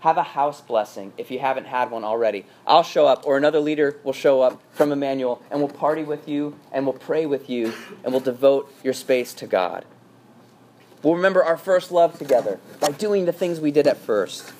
have 0.00 0.16
a 0.16 0.22
house 0.22 0.60
blessing 0.60 1.12
if 1.18 1.30
you 1.30 1.38
haven't 1.40 1.66
had 1.66 1.90
one 1.90 2.04
already. 2.04 2.46
I'll 2.66 2.84
show 2.84 3.06
up, 3.06 3.26
or 3.26 3.36
another 3.36 3.58
leader 3.60 3.98
will 4.04 4.12
show 4.12 4.42
up 4.42 4.62
from 4.72 4.92
Immanuel, 4.92 5.42
and 5.50 5.60
we'll 5.60 5.68
party 5.68 6.04
with 6.04 6.28
you, 6.28 6.56
and 6.70 6.86
we'll 6.86 6.92
pray 6.92 7.26
with 7.26 7.50
you, 7.50 7.72
and 8.04 8.12
we'll 8.12 8.20
devote 8.20 8.72
your 8.84 8.94
space 8.94 9.34
to 9.34 9.46
God. 9.46 9.84
We'll 11.02 11.16
remember 11.16 11.44
our 11.44 11.56
first 11.56 11.90
love 11.90 12.18
together 12.18 12.60
by 12.80 12.90
doing 12.90 13.24
the 13.24 13.32
things 13.32 13.60
we 13.60 13.70
did 13.70 13.86
at 13.86 13.96
first. 13.96 14.52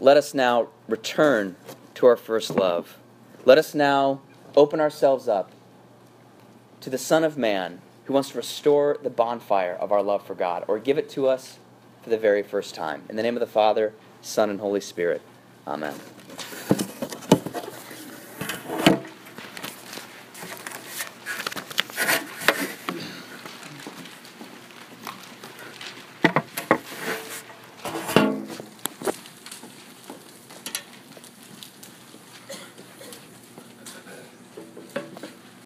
Let 0.00 0.16
us 0.16 0.34
now 0.34 0.68
return 0.88 1.56
to 1.94 2.06
our 2.06 2.16
first 2.16 2.50
love. 2.50 2.96
Let 3.44 3.58
us 3.58 3.74
now 3.74 4.20
open 4.56 4.80
ourselves 4.80 5.28
up 5.28 5.50
to 6.80 6.90
the 6.90 6.98
Son 6.98 7.24
of 7.24 7.36
Man 7.36 7.80
who 8.04 8.12
wants 8.12 8.30
to 8.30 8.36
restore 8.36 8.96
the 9.02 9.10
bonfire 9.10 9.72
of 9.72 9.92
our 9.92 10.02
love 10.02 10.24
for 10.24 10.34
God 10.34 10.64
or 10.68 10.78
give 10.78 10.98
it 10.98 11.10
to 11.10 11.28
us 11.28 11.58
for 12.02 12.10
the 12.10 12.18
very 12.18 12.42
first 12.42 12.74
time. 12.74 13.02
In 13.08 13.16
the 13.16 13.22
name 13.22 13.36
of 13.36 13.40
the 13.40 13.46
Father, 13.46 13.92
Son, 14.22 14.50
and 14.50 14.60
Holy 14.60 14.80
Spirit. 14.80 15.22
Amen. 15.66 15.94